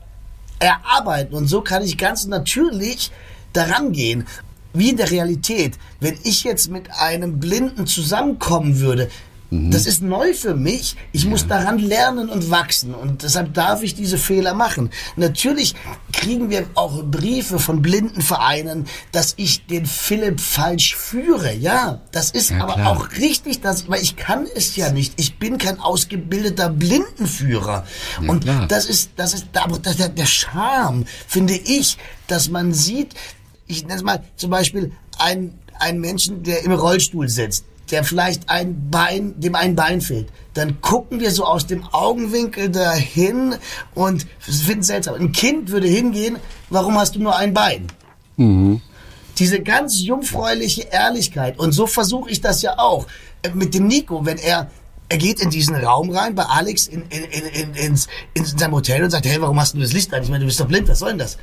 [0.60, 1.34] erarbeiten.
[1.34, 3.12] Und so kann ich ganz natürlich
[3.54, 4.26] daran gehen.
[4.74, 5.78] Wie in der Realität.
[6.00, 9.10] Wenn ich jetzt mit einem Blinden zusammenkommen würde,
[9.52, 9.70] Mhm.
[9.70, 10.96] Das ist neu für mich.
[11.12, 11.30] Ich ja.
[11.30, 12.96] muss daran lernen und wachsen.
[12.96, 14.90] Und deshalb darf ich diese Fehler machen.
[15.18, 15.76] Natürlich
[16.14, 21.54] kriegen wir auch Briefe von Blindenvereinen, dass ich den Philipp falsch führe.
[21.54, 22.92] Ja, das ist ja, aber klar.
[22.92, 25.14] auch richtig, dass, weil ich kann es ja nicht.
[25.18, 27.86] Ich bin kein ausgebildeter Blindenführer.
[28.22, 28.68] Ja, und klar.
[28.68, 31.98] das ist, das ist, aber das, der, der Charme, finde ich,
[32.28, 33.16] dass man sieht,
[33.72, 38.50] ich nenne es mal zum Beispiel ein, ein Menschen, der im Rollstuhl sitzt der vielleicht
[38.50, 43.56] ein Bein, dem ein Bein fehlt, dann gucken wir so aus dem Augenwinkel dahin
[43.94, 45.16] und finden seltsam.
[45.16, 46.38] Ein Kind würde hingehen,
[46.70, 47.88] warum hast du nur ein Bein?
[48.38, 48.82] Mhm.
[49.38, 51.60] Diese ganz jungfräuliche Ehrlichkeit.
[51.60, 53.08] Und so versuche ich das ja auch
[53.54, 54.72] mit dem Nico, wenn er
[55.10, 58.72] er geht in diesen Raum rein bei Alex in, in, in, in, ins, in seinem
[58.72, 60.24] Hotel und sagt, hey, warum hast du das Licht an?
[60.24, 61.38] Ich meine, du bist doch blind, was soll denn das?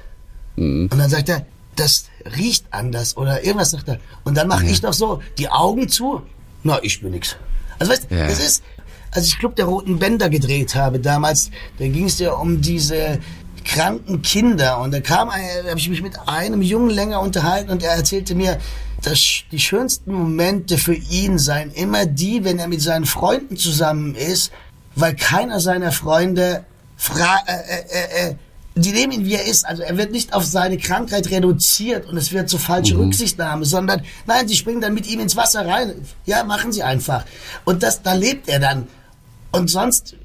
[0.56, 0.88] Mhm.
[0.90, 1.44] Und dann sagt er,
[1.78, 2.06] das
[2.36, 3.98] riecht anders oder irgendwas sagt er.
[4.24, 4.70] Und dann mache ja.
[4.70, 6.22] ich doch so, die Augen zu,
[6.62, 7.36] na, ich bin nix.
[7.78, 8.26] Also weißt, ja.
[8.26, 8.62] das ist,
[9.10, 13.20] als ich Club der Roten Bänder gedreht habe damals, da ging es ja um diese
[13.64, 17.92] kranken Kinder und da kam, habe ich mich mit einem Jungen länger unterhalten und er
[17.92, 18.58] erzählte mir,
[19.02, 24.14] dass die schönsten Momente für ihn seien immer die, wenn er mit seinen Freunden zusammen
[24.14, 24.52] ist,
[24.96, 26.64] weil keiner seiner Freunde
[26.96, 28.34] fra äh, äh, äh, äh
[28.78, 29.66] die nehmen ihn, wie er ist.
[29.66, 33.04] Also er wird nicht auf seine Krankheit reduziert und es wird zur falschen mhm.
[33.04, 35.94] Rücksichtnahme, sondern nein, sie springen dann mit ihm ins Wasser rein.
[36.26, 37.24] Ja, machen sie einfach.
[37.64, 38.86] Und das, da lebt er dann.
[39.50, 40.16] Und sonst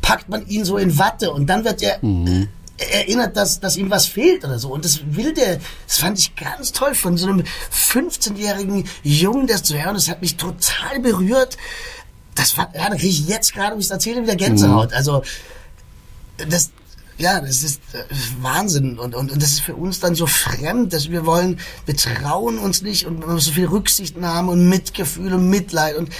[0.00, 2.48] packt man ihn so in Watte und dann wird er mhm.
[2.78, 4.72] erinnert, dass, dass ihm was fehlt oder so.
[4.72, 9.62] Und das will der, das fand ich ganz toll von so einem 15-jährigen Jungen, das
[9.62, 9.94] zu hören.
[9.94, 11.56] Das hat mich total berührt.
[12.34, 14.90] Das war, ja, da kriege ich jetzt gerade, wie ich es erzähle, wieder Gänsehaut.
[14.90, 14.96] Mhm.
[14.96, 15.22] Also,
[16.48, 16.70] das,
[17.20, 18.02] ja, das ist äh,
[18.40, 21.96] Wahnsinn und, und, und das ist für uns dann so fremd, dass wir wollen, wir
[21.96, 26.10] trauen uns nicht und so viel Rücksichtnahme und Mitgefühl und Mitleid und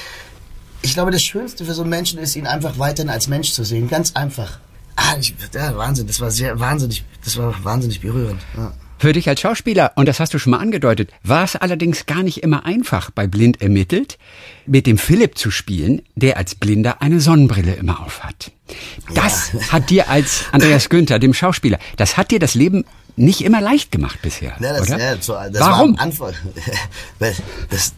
[0.82, 3.64] ich glaube, das Schönste für so einen Menschen ist, ihn einfach weiterhin als Mensch zu
[3.64, 4.58] sehen, ganz einfach.
[4.96, 8.40] Ah, ich, ja, Wahnsinn, das war sehr wahnsinnig, das war wahnsinnig berührend.
[8.56, 8.72] Ja.
[9.00, 12.22] Für dich als Schauspieler, und das hast du schon mal angedeutet, war es allerdings gar
[12.22, 14.18] nicht immer einfach, bei Blind ermittelt,
[14.66, 18.52] mit dem Philipp zu spielen, der als Blinder eine Sonnenbrille immer aufhat.
[19.14, 19.72] Das ja.
[19.72, 22.84] hat dir als Andreas Günther, dem Schauspieler, das hat dir das Leben
[23.16, 24.98] nicht immer leicht gemacht bisher, ja, das, oder?
[24.98, 25.96] Ja, so, das Warum?
[25.96, 26.34] War Anfang.
[27.18, 27.94] das, das,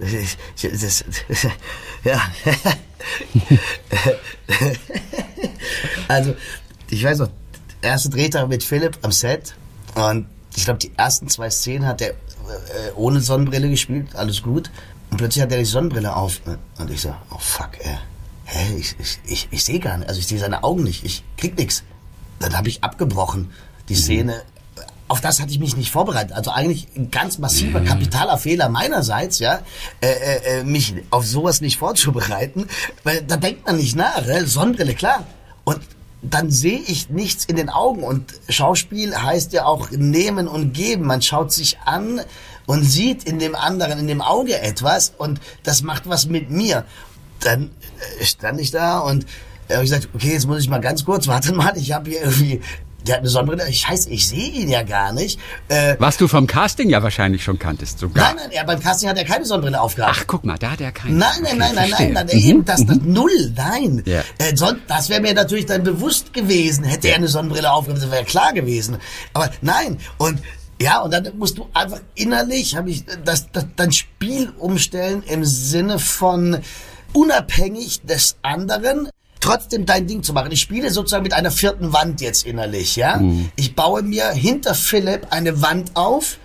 [0.63, 1.05] das,
[2.05, 2.23] ja.
[6.07, 6.37] also,
[6.91, 7.31] ich weiß noch,
[7.81, 9.57] erste Drehtag mit Philipp am Set
[9.97, 12.15] und ich glaube, die ersten zwei Szenen hat er äh,
[12.95, 14.71] ohne Sonnenbrille gespielt, alles gut.
[15.11, 16.41] Und plötzlich hat er die Sonnenbrille auf.
[16.79, 17.99] Und ich so, oh fuck, ey.
[18.45, 21.23] Hä, ich, ich, ich, ich sehe gar nicht, also ich sehe seine Augen nicht, ich
[21.37, 21.85] krieg nichts.
[22.39, 23.51] Dann habe ich abgebrochen,
[23.89, 23.99] die mhm.
[23.99, 24.43] Szene.
[25.09, 26.33] Auf das hatte ich mich nicht vorbereitet.
[26.33, 27.87] Also eigentlich ein ganz massiver mhm.
[27.87, 29.61] kapitaler Fehler meinerseits, ja,
[30.01, 32.67] äh, äh, äh, mich auf sowas nicht vorzubereiten,
[33.05, 34.27] weil da denkt man nicht nach.
[34.27, 34.47] Ne?
[34.47, 35.27] Sonnenbrille, klar.
[35.65, 35.81] Und
[36.23, 38.05] dann sehe ich nichts in den Augen.
[38.05, 41.07] Und Schauspiel heißt ja auch nehmen und geben.
[41.07, 42.21] Man schaut sich an
[42.67, 46.85] und sieht in dem anderen, in dem Auge etwas und das macht was mit mir.
[47.41, 47.71] Dann
[48.21, 49.27] äh, stand ich da und
[49.69, 52.23] äh, habe gesagt, okay, jetzt muss ich mal ganz kurz, warte mal, ich habe hier
[52.23, 52.61] irgendwie
[53.07, 53.73] der hat eine Sonnenbrille.
[53.73, 55.39] Scheiße, ich sehe ihn ja gar nicht.
[55.69, 58.29] Äh, Was du vom Casting ja wahrscheinlich schon kanntest, sogar.
[58.29, 60.17] Nein, nein, ja, beim Casting hat er keine Sonnenbrille aufgehabt.
[60.17, 61.17] Ach, guck mal, da hat er keine.
[61.17, 62.49] Nein, nein, okay, nein, nein, nein, nein, nein, mhm.
[62.49, 63.13] eben, das, das mhm.
[63.13, 64.03] null, nein.
[64.07, 64.21] Ja.
[64.39, 64.55] Äh,
[64.89, 68.53] das wäre mir natürlich dann bewusst gewesen, hätte er eine Sonnenbrille aufgehabt, das wäre klar
[68.53, 68.99] gewesen.
[69.33, 70.41] Aber nein, und
[70.81, 75.45] ja, und dann musst du einfach innerlich, habe ich das, das, dein Spiel umstellen im
[75.45, 76.59] Sinne von
[77.13, 79.09] unabhängig des anderen
[79.43, 80.51] trotzdem dein Ding zu machen.
[80.53, 83.19] Ich spiele sozusagen mit einer vierten Wand jetzt innerlich, ja.
[83.19, 83.51] Mhm.
[83.57, 86.39] Ich baue mir hinter Philipp eine Wand auf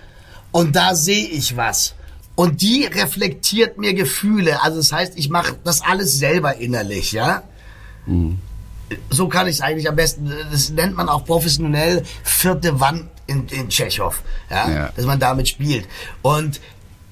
[0.52, 1.94] und da sehe ich was.
[2.36, 4.62] Und die reflektiert mir Gefühle.
[4.62, 7.44] Also das heißt, ich mache das alles selber innerlich, ja.
[8.06, 8.40] Mhm.
[9.10, 10.32] So kann ich es eigentlich am besten.
[10.52, 14.16] Das nennt man auch professionell vierte Wand in, in Tschechow,
[14.50, 14.70] ja?
[14.70, 15.88] ja, dass man damit spielt.
[16.22, 16.62] Und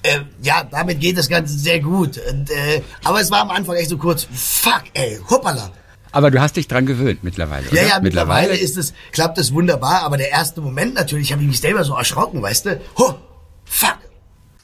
[0.06, 2.20] äh, ja, damit geht das Ganze sehr gut.
[2.30, 5.70] Und, äh, aber es war am Anfang echt so kurz, fuck, ey, hoppala.
[6.12, 7.76] Aber du hast dich dran gewöhnt mittlerweile, oder?
[7.76, 11.42] Ja, ja, mittlerweile, mittlerweile ist es, klappt es wunderbar, aber der erste Moment natürlich, habe
[11.42, 12.80] ich mich selber so erschrocken, weißt du?
[12.98, 13.14] Ho,
[13.64, 13.98] fuck.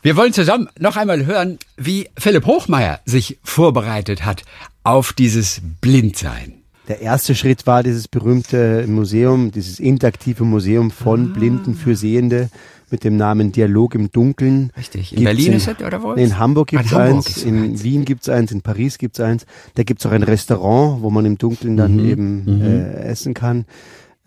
[0.01, 4.45] Wir wollen zusammen noch einmal hören, wie Philipp Hochmeier sich vorbereitet hat
[4.83, 6.63] auf dieses Blindsein.
[6.89, 11.39] Der erste Schritt war dieses berühmte Museum, dieses interaktive Museum von ah.
[11.39, 12.51] Blinden für Sehende
[12.93, 14.71] mit dem Namen Dialog im Dunkeln.
[14.77, 15.17] Richtig.
[15.17, 16.13] In Berlin in, ist es oder wo?
[16.13, 17.83] In Hamburg gibt es eins, in eins.
[17.83, 19.47] Wien gibt es eins, in Paris gibt es eins.
[19.75, 22.09] Da gibt es auch ein Restaurant, wo man im Dunkeln dann mhm.
[22.09, 22.63] eben mhm.
[22.63, 23.65] Äh, essen kann.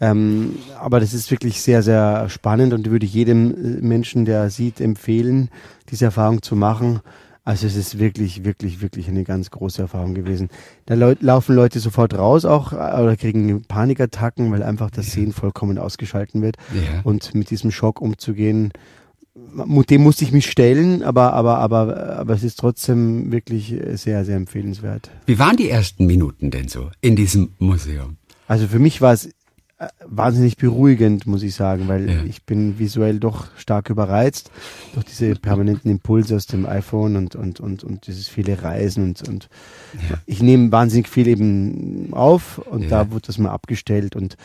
[0.02, 4.50] Ähm, aber das ist wirklich sehr, sehr spannend und würde ich jedem äh, Menschen, der
[4.50, 5.50] sieht, empfehlen,
[5.90, 7.00] diese Erfahrung zu machen.
[7.46, 10.50] Also es ist wirklich, wirklich, wirklich eine ganz große Erfahrung gewesen.
[10.88, 15.78] Da laufen Leute sofort raus auch äh, oder kriegen Panikattacken, weil einfach das Sehen vollkommen
[15.78, 16.58] ausgeschalten wird.
[16.74, 17.02] Ja.
[17.04, 18.74] Und mit diesem Schock umzugehen,
[19.36, 24.38] dem musste ich mich stellen, aber, aber, aber, aber es ist trotzdem wirklich sehr, sehr
[24.38, 25.12] empfehlenswert.
[25.28, 28.18] Wie waren die ersten Minuten denn so in diesem Museum?
[28.48, 29.30] Also für mich war es
[30.06, 32.24] wahnsinnig beruhigend, muss ich sagen, weil ja.
[32.24, 34.50] ich bin visuell doch stark überreizt
[34.94, 39.28] durch diese permanenten Impulse aus dem iPhone und, und, und, und dieses viele Reisen und,
[39.28, 39.50] und
[40.10, 40.18] ja.
[40.26, 42.90] ich nehme wahnsinnig viel eben auf und ja.
[42.90, 44.38] da wurde das mal abgestellt und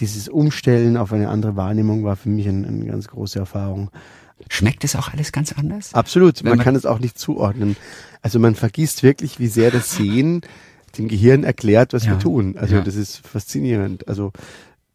[0.00, 3.90] dieses Umstellen auf eine andere Wahrnehmung war für mich eine, eine ganz große Erfahrung.
[4.48, 5.92] Schmeckt es auch alles ganz anders?
[5.92, 7.76] Absolut, man, man, kann es auch nicht zuordnen.
[8.22, 10.42] Also man vergisst wirklich, wie sehr das Sehen
[10.96, 12.56] dem Gehirn erklärt, was wir tun.
[12.56, 14.08] Also das ist faszinierend.
[14.08, 14.32] Also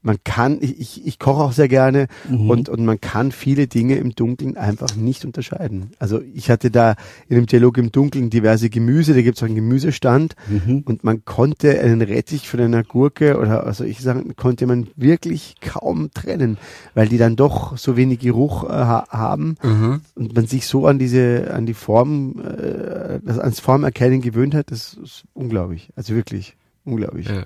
[0.03, 2.49] man kann, ich, ich koche auch sehr gerne mhm.
[2.49, 5.91] und, und man kann viele Dinge im Dunkeln einfach nicht unterscheiden.
[5.97, 6.95] Also ich hatte da
[7.29, 10.83] in dem Dialog im Dunkeln diverse Gemüse, da gibt es einen Gemüsestand mhm.
[10.85, 15.55] und man konnte einen Rettich von einer Gurke oder also ich sagen, konnte man wirklich
[15.61, 16.57] kaum trennen,
[16.93, 20.01] weil die dann doch so wenig Geruch äh, haben mhm.
[20.15, 24.69] und man sich so an diese, an die Form, äh, das ans Formerkennen gewöhnt hat,
[24.69, 25.89] das ist unglaublich.
[25.95, 27.29] Also wirklich unglaublich.
[27.29, 27.43] Ja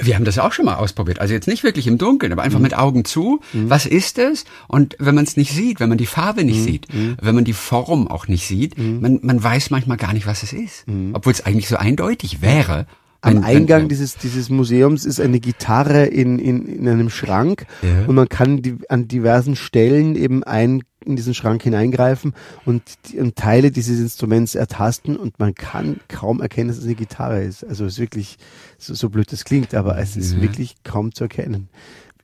[0.00, 1.20] wir haben das auch schon mal ausprobiert.
[1.20, 2.64] Also jetzt nicht wirklich im Dunkeln, aber einfach mhm.
[2.64, 3.40] mit Augen zu.
[3.52, 3.70] Mhm.
[3.70, 4.44] Was ist es?
[4.68, 6.64] Und wenn man es nicht sieht, wenn man die Farbe nicht mhm.
[6.64, 7.16] sieht, mhm.
[7.20, 9.00] wenn man die Form auch nicht sieht, mhm.
[9.00, 10.86] man, man weiß manchmal gar nicht, was es ist.
[10.88, 11.10] Mhm.
[11.14, 12.86] Obwohl es eigentlich so eindeutig wäre.
[13.26, 18.06] Am Eingang dieses, dieses Museums ist eine Gitarre in, in, in einem Schrank ja.
[18.06, 22.82] und man kann die, an diversen Stellen eben ein in diesen Schrank hineingreifen und,
[23.16, 27.64] und Teile dieses Instruments ertasten und man kann kaum erkennen, dass es eine Gitarre ist.
[27.64, 28.38] Also es ist wirklich,
[28.76, 30.42] so, so blöd das klingt, aber es ist mhm.
[30.42, 31.68] wirklich kaum zu erkennen.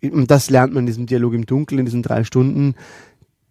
[0.02, 2.74] Und das lernt man in diesem Dialog im Dunkeln, in diesen drei Stunden.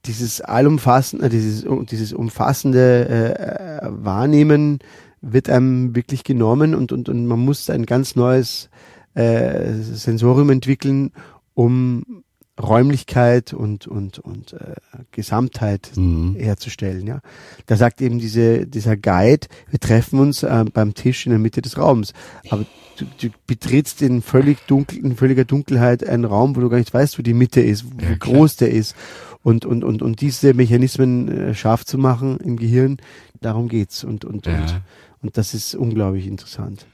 [0.05, 4.79] Dieses allumfassende, dieses, dieses umfassende äh, Wahrnehmen
[5.21, 8.69] wird einem wirklich genommen und, und, und man muss ein ganz neues
[9.13, 11.11] äh, Sensorium entwickeln,
[11.53, 12.23] um
[12.61, 14.75] Räumlichkeit und und und äh,
[15.11, 16.35] Gesamtheit mhm.
[16.37, 17.07] herzustellen.
[17.07, 17.21] Ja,
[17.65, 21.61] da sagt eben diese dieser Guide: Wir treffen uns äh, beim Tisch in der Mitte
[21.61, 22.13] des Raums,
[22.49, 22.65] aber
[22.97, 26.93] du, du betrittst in völlig dunkel, in völliger Dunkelheit einen Raum, wo du gar nicht
[26.93, 28.95] weißt, wo die Mitte ist, wie ja, groß der ist
[29.43, 32.97] und und und und diese Mechanismen äh, scharf zu machen im Gehirn,
[33.39, 34.59] darum geht's und und ja.
[34.59, 34.81] und
[35.21, 36.85] und das ist unglaublich interessant.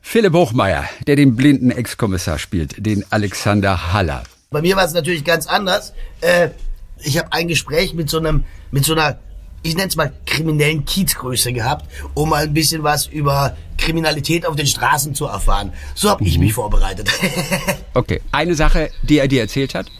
[0.00, 4.22] Philipp Hochmeier, der den blinden Ex-Kommissar spielt, den Alexander Haller.
[4.50, 5.92] Bei mir war es natürlich ganz anders.
[6.20, 6.50] Äh,
[7.02, 9.18] ich habe ein Gespräch mit so einem, mit so einer,
[9.62, 14.56] ich nenne es mal kriminellen Kiezgröße gehabt, um mal ein bisschen was über Kriminalität auf
[14.56, 15.72] den Straßen zu erfahren.
[15.94, 16.44] So habe ich mhm.
[16.44, 17.10] mich vorbereitet.
[17.94, 19.90] okay, eine Sache, die er dir erzählt hat.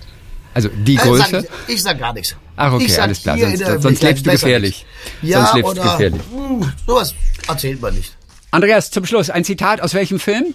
[0.55, 1.31] Also die äh, Größe?
[1.31, 2.35] Sag ich, ich, sag gar nichts.
[2.61, 3.39] Ach, okay, alles klar.
[3.39, 4.85] Sonst, sonst lebst du gefährlich.
[5.23, 6.23] Ja, sonst lebst du gefährlich.
[6.33, 7.15] Mh, hm, sowas
[7.47, 8.17] erzählt man nicht.
[8.51, 10.55] Andreas, zum Schluss ein Zitat aus welchem Film?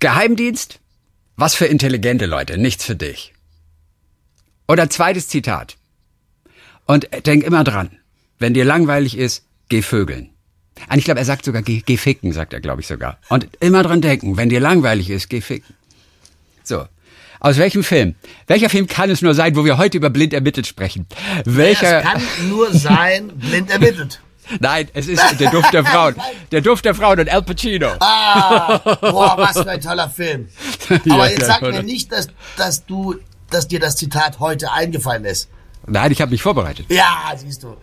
[0.00, 0.80] Geheimdienst?
[1.36, 3.32] Was für intelligente Leute, nichts für dich.
[4.66, 5.76] Oder zweites Zitat.
[6.86, 7.98] Und denk immer dran,
[8.40, 10.30] wenn dir langweilig ist, geh vögeln.
[10.90, 13.18] Und ich glaube, er sagt sogar, geh, geh ficken, sagt er, glaube ich sogar.
[13.28, 15.74] Und immer dran denken, wenn dir langweilig ist, geh ficken.
[16.64, 16.86] So.
[17.44, 18.14] Aus welchem Film?
[18.46, 21.06] Welcher Film kann es nur sein, wo wir heute über blind ermittelt sprechen?
[21.44, 21.98] Welcher?
[21.98, 24.22] Es kann nur sein, blind ermittelt.
[24.60, 26.14] Nein, es ist der Duft der Frauen.
[26.52, 27.96] Der Duft der Frauen und Al Pacino.
[28.00, 30.48] Ah, boah, was für ein toller Film.
[31.10, 33.16] Aber jetzt sag mir nicht, dass, dass du,
[33.50, 35.50] dass dir das Zitat heute eingefallen ist.
[35.86, 36.86] Nein, ich habe mich vorbereitet.
[36.88, 37.76] Ja, siehst du.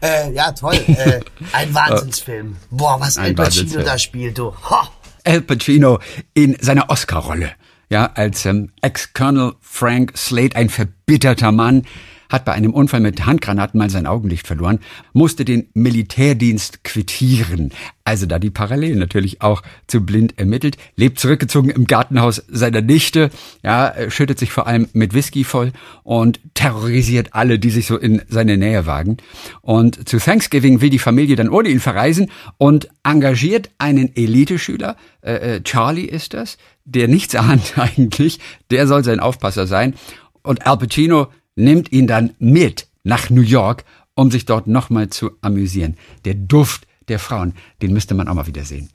[0.00, 0.76] Äh, ja, toll.
[0.86, 1.20] Äh,
[1.52, 2.56] ein Wahnsinnsfilm.
[2.70, 4.54] Boah, was ein Al Pacino da spielt, du.
[4.70, 4.76] Ho.
[5.24, 5.98] Al Pacino
[6.32, 7.52] in seiner Oscar-Rolle.
[7.94, 11.84] Ja, als ähm, Ex-Colonel Frank Slade, ein verbitterter Mann,
[12.28, 14.80] hat bei einem Unfall mit Handgranaten mal sein Augenlicht verloren,
[15.12, 17.70] musste den Militärdienst quittieren.
[18.02, 23.30] Also da die Parallelen natürlich auch zu blind ermittelt, lebt zurückgezogen im Gartenhaus seiner Nichte,
[23.62, 25.72] ja, schüttet sich vor allem mit Whisky voll
[26.02, 29.18] und terrorisiert alle, die sich so in seine Nähe wagen.
[29.60, 35.56] Und zu Thanksgiving will die Familie dann ohne ihn verreisen und engagiert einen Eliteschüler, äh,
[35.56, 39.94] äh Charlie ist das, der nichts ahnt eigentlich, der soll sein Aufpasser sein.
[40.42, 45.32] Und Al Pacino nimmt ihn dann mit nach New York, um sich dort nochmal zu
[45.40, 45.96] amüsieren.
[46.24, 48.90] Der Duft der Frauen, den müsste man auch mal wieder sehen.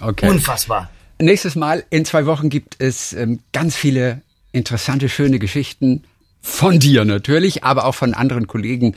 [0.00, 0.28] Okay.
[0.28, 0.90] Unfassbar.
[1.20, 6.02] Nächstes Mal in zwei Wochen gibt es ähm, ganz viele interessante, schöne Geschichten
[6.40, 8.96] von dir natürlich, aber auch von anderen Kollegen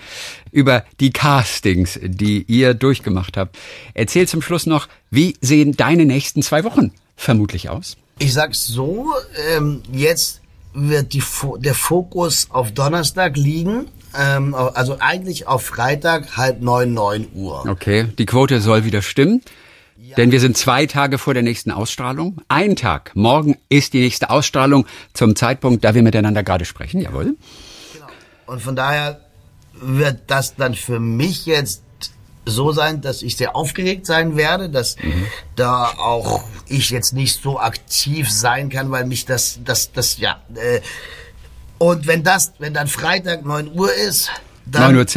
[0.52, 3.58] über die Castings, die ihr durchgemacht habt.
[3.94, 7.98] Erzähl zum Schluss noch, wie sehen deine nächsten zwei Wochen vermutlich aus?
[8.18, 9.14] Ich sag's so,
[9.52, 10.42] ähm, jetzt
[10.74, 11.24] wird die,
[11.60, 13.88] der Fokus auf Donnerstag liegen.
[14.18, 17.66] Ähm, also eigentlich auf Freitag halb neun, neun Uhr.
[17.68, 19.42] Okay, die Quote soll wieder stimmen.
[19.98, 20.16] Ja.
[20.16, 22.42] Denn wir sind zwei Tage vor der nächsten Ausstrahlung.
[22.48, 23.12] Ein Tag.
[23.16, 27.02] Morgen ist die nächste Ausstrahlung zum Zeitpunkt, da wir miteinander gerade sprechen.
[27.02, 27.36] Jawohl.
[27.94, 28.06] Genau.
[28.46, 29.20] Und von daher
[29.74, 31.84] wird das dann für mich jetzt
[32.46, 35.26] so sein, dass ich sehr aufgeregt sein werde, dass mhm.
[35.56, 40.42] da auch ich jetzt nicht so aktiv sein kann, weil mich das, das, das, ja.
[40.56, 40.82] Äh,
[41.78, 44.30] und wenn das, wenn dann Freitag 9 Uhr ist,
[44.66, 45.08] dann 9 Uhr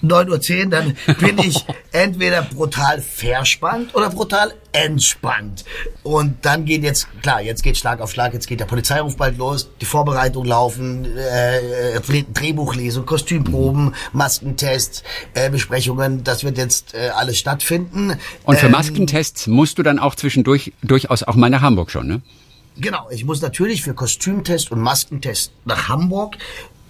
[0.00, 0.08] 10?
[0.08, 5.64] 9 Uhr 10, dann bin ich entweder brutal verspannt oder brutal entspannt.
[6.02, 9.38] Und dann geht jetzt, klar, jetzt geht Schlag auf Schlag, jetzt geht der Polizeiruf bald
[9.38, 12.00] los, die Vorbereitungen laufen, äh,
[12.32, 15.02] Drehbuchlesung, Kostümproben, Maskentests,
[15.34, 18.14] äh, Besprechungen, das wird jetzt äh, alles stattfinden.
[18.44, 22.06] Und für ähm, Maskentests musst du dann auch zwischendurch durchaus auch mal nach Hamburg schon,
[22.06, 22.22] ne?
[22.76, 26.36] Genau, ich muss natürlich für Kostümtest und Maskentest nach Hamburg.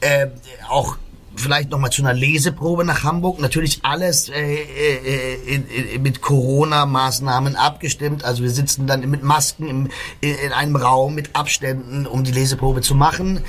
[0.00, 0.28] Äh,
[0.68, 0.96] auch
[1.36, 3.40] vielleicht noch mal zu einer Leseprobe nach Hamburg.
[3.40, 5.54] Natürlich alles äh, äh,
[5.94, 8.24] in, mit Corona-Maßnahmen abgestimmt.
[8.24, 9.88] Also wir sitzen dann mit Masken im,
[10.20, 13.42] in einem Raum mit Abständen, um die Leseprobe zu machen.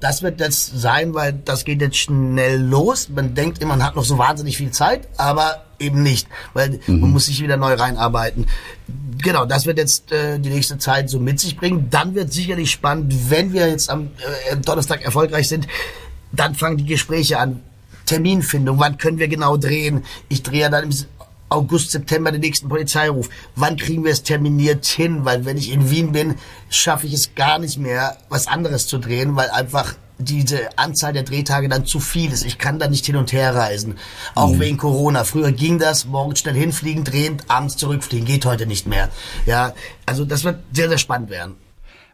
[0.00, 3.08] Das wird jetzt sein, weil das geht jetzt schnell los.
[3.08, 7.00] Man denkt immer, man hat noch so wahnsinnig viel Zeit, aber eben nicht, weil mhm.
[7.00, 8.46] man muss sich wieder neu reinarbeiten.
[9.22, 11.88] Genau, das wird jetzt äh, die nächste Zeit so mit sich bringen.
[11.90, 14.10] Dann wird sicherlich spannend, wenn wir jetzt am
[14.50, 15.66] äh, Donnerstag erfolgreich sind,
[16.32, 17.60] dann fangen die Gespräche an.
[18.06, 20.04] Terminfindung, wann können wir genau drehen?
[20.28, 20.92] Ich drehe dann im
[21.48, 23.28] August, September den nächsten Polizeiruf.
[23.56, 25.24] Wann kriegen wir es terminiert hin?
[25.24, 26.36] Weil wenn ich in Wien bin,
[26.68, 31.22] schaffe ich es gar nicht mehr, was anderes zu drehen, weil einfach diese Anzahl der
[31.22, 32.44] Drehtage dann zu viel ist.
[32.44, 33.96] Ich kann da nicht hin und her reisen.
[34.34, 34.60] Auch mhm.
[34.60, 35.24] wegen Corona.
[35.24, 38.26] Früher ging das, morgens schnell hinfliegen, drehen, abends zurückfliegen.
[38.26, 39.08] Geht heute nicht mehr.
[39.46, 39.74] Ja,
[40.06, 41.56] also das wird sehr, sehr spannend werden.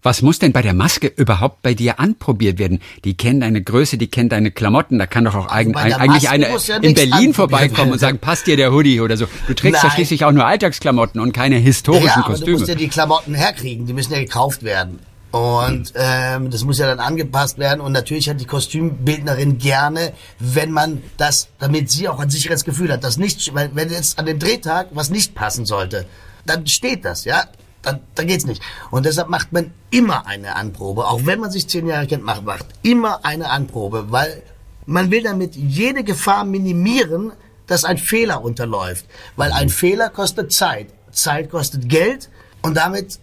[0.07, 2.79] Was muss denn bei der Maske überhaupt bei dir anprobiert werden?
[3.05, 5.01] Die kennen deine Größe, die kennen deine Klamotten.
[5.01, 8.57] Da kann doch auch also eigentlich eine ja in Berlin vorbeikommen und sagen, passt dir
[8.57, 9.27] der Hoodie oder so.
[9.49, 9.91] Du trägst Nein.
[9.91, 12.53] ja schließlich auch nur Alltagsklamotten und keine historischen ja, Kostüme.
[12.53, 13.87] Du musst ja die Klamotten herkriegen.
[13.87, 15.01] Die müssen ja gekauft werden.
[15.33, 17.81] Und ähm, das muss ja dann angepasst werden.
[17.81, 22.93] Und natürlich hat die Kostümbildnerin gerne, wenn man das, damit sie auch ein sicheres Gefühl
[22.93, 26.07] hat, dass nicht, wenn jetzt an dem Drehtag was nicht passen sollte,
[26.45, 27.43] dann steht das, ja
[27.87, 28.63] dann, dann geht's nicht.
[28.91, 32.45] Und deshalb macht man immer eine Anprobe, auch wenn man sich zehn Jahre kennt, macht,
[32.45, 34.43] macht immer eine Anprobe, weil
[34.87, 37.33] man will damit jede Gefahr minimieren,
[37.67, 39.07] dass ein Fehler unterläuft.
[39.37, 40.89] Weil ein Fehler kostet Zeit.
[41.13, 42.29] Zeit kostet Geld
[42.63, 43.19] und damit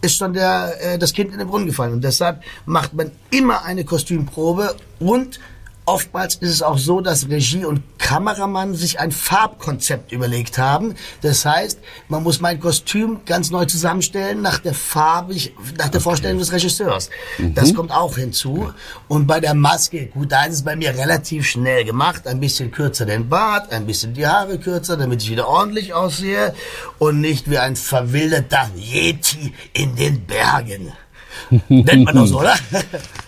[0.00, 1.92] ist schon der, äh, das Kind in den Brunnen gefallen.
[1.92, 5.38] Und deshalb macht man immer eine Kostümprobe und
[5.84, 10.94] Oftmals ist es auch so, dass Regie und Kameramann sich ein Farbkonzept überlegt haben.
[11.22, 16.00] Das heißt, man muss mein Kostüm ganz neu zusammenstellen nach der Farbe, nach der okay.
[16.00, 17.10] Vorstellung des Regisseurs.
[17.38, 17.54] Mhm.
[17.54, 18.72] Das kommt auch hinzu.
[19.08, 22.28] Und bei der Maske, gut, da ist es bei mir relativ schnell gemacht.
[22.28, 26.54] Ein bisschen kürzer den Bart, ein bisschen die Haare kürzer, damit ich wieder ordentlich aussehe
[26.98, 30.92] und nicht wie ein verwilderter Yeti in den Bergen.
[31.68, 32.54] Nennt man das, oder?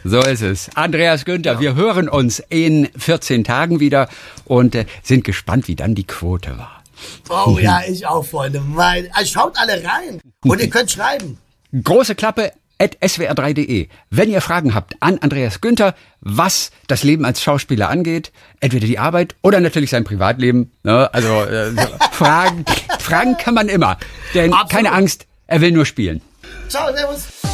[0.04, 0.70] so ist es.
[0.74, 1.60] Andreas Günther, ja.
[1.60, 4.08] wir hören uns in 14 Tagen wieder
[4.44, 6.82] und äh, sind gespannt, wie dann die Quote war.
[7.28, 8.60] Oh ja, ich auch, Freunde.
[8.60, 11.38] Mein, also schaut alle rein und ihr könnt schreiben.
[11.72, 13.88] Große Klappe at swr3.de.
[14.10, 18.98] Wenn ihr Fragen habt an Andreas Günther, was das Leben als Schauspieler angeht, entweder die
[18.98, 20.72] Arbeit oder natürlich sein Privatleben.
[20.82, 21.12] Ne?
[21.12, 21.72] Also äh,
[22.12, 22.64] Fragen,
[22.98, 23.98] Fragen kann man immer.
[24.34, 24.70] Denn Absolut.
[24.70, 26.20] keine Angst, er will nur spielen.
[26.68, 27.53] Ciao, servus.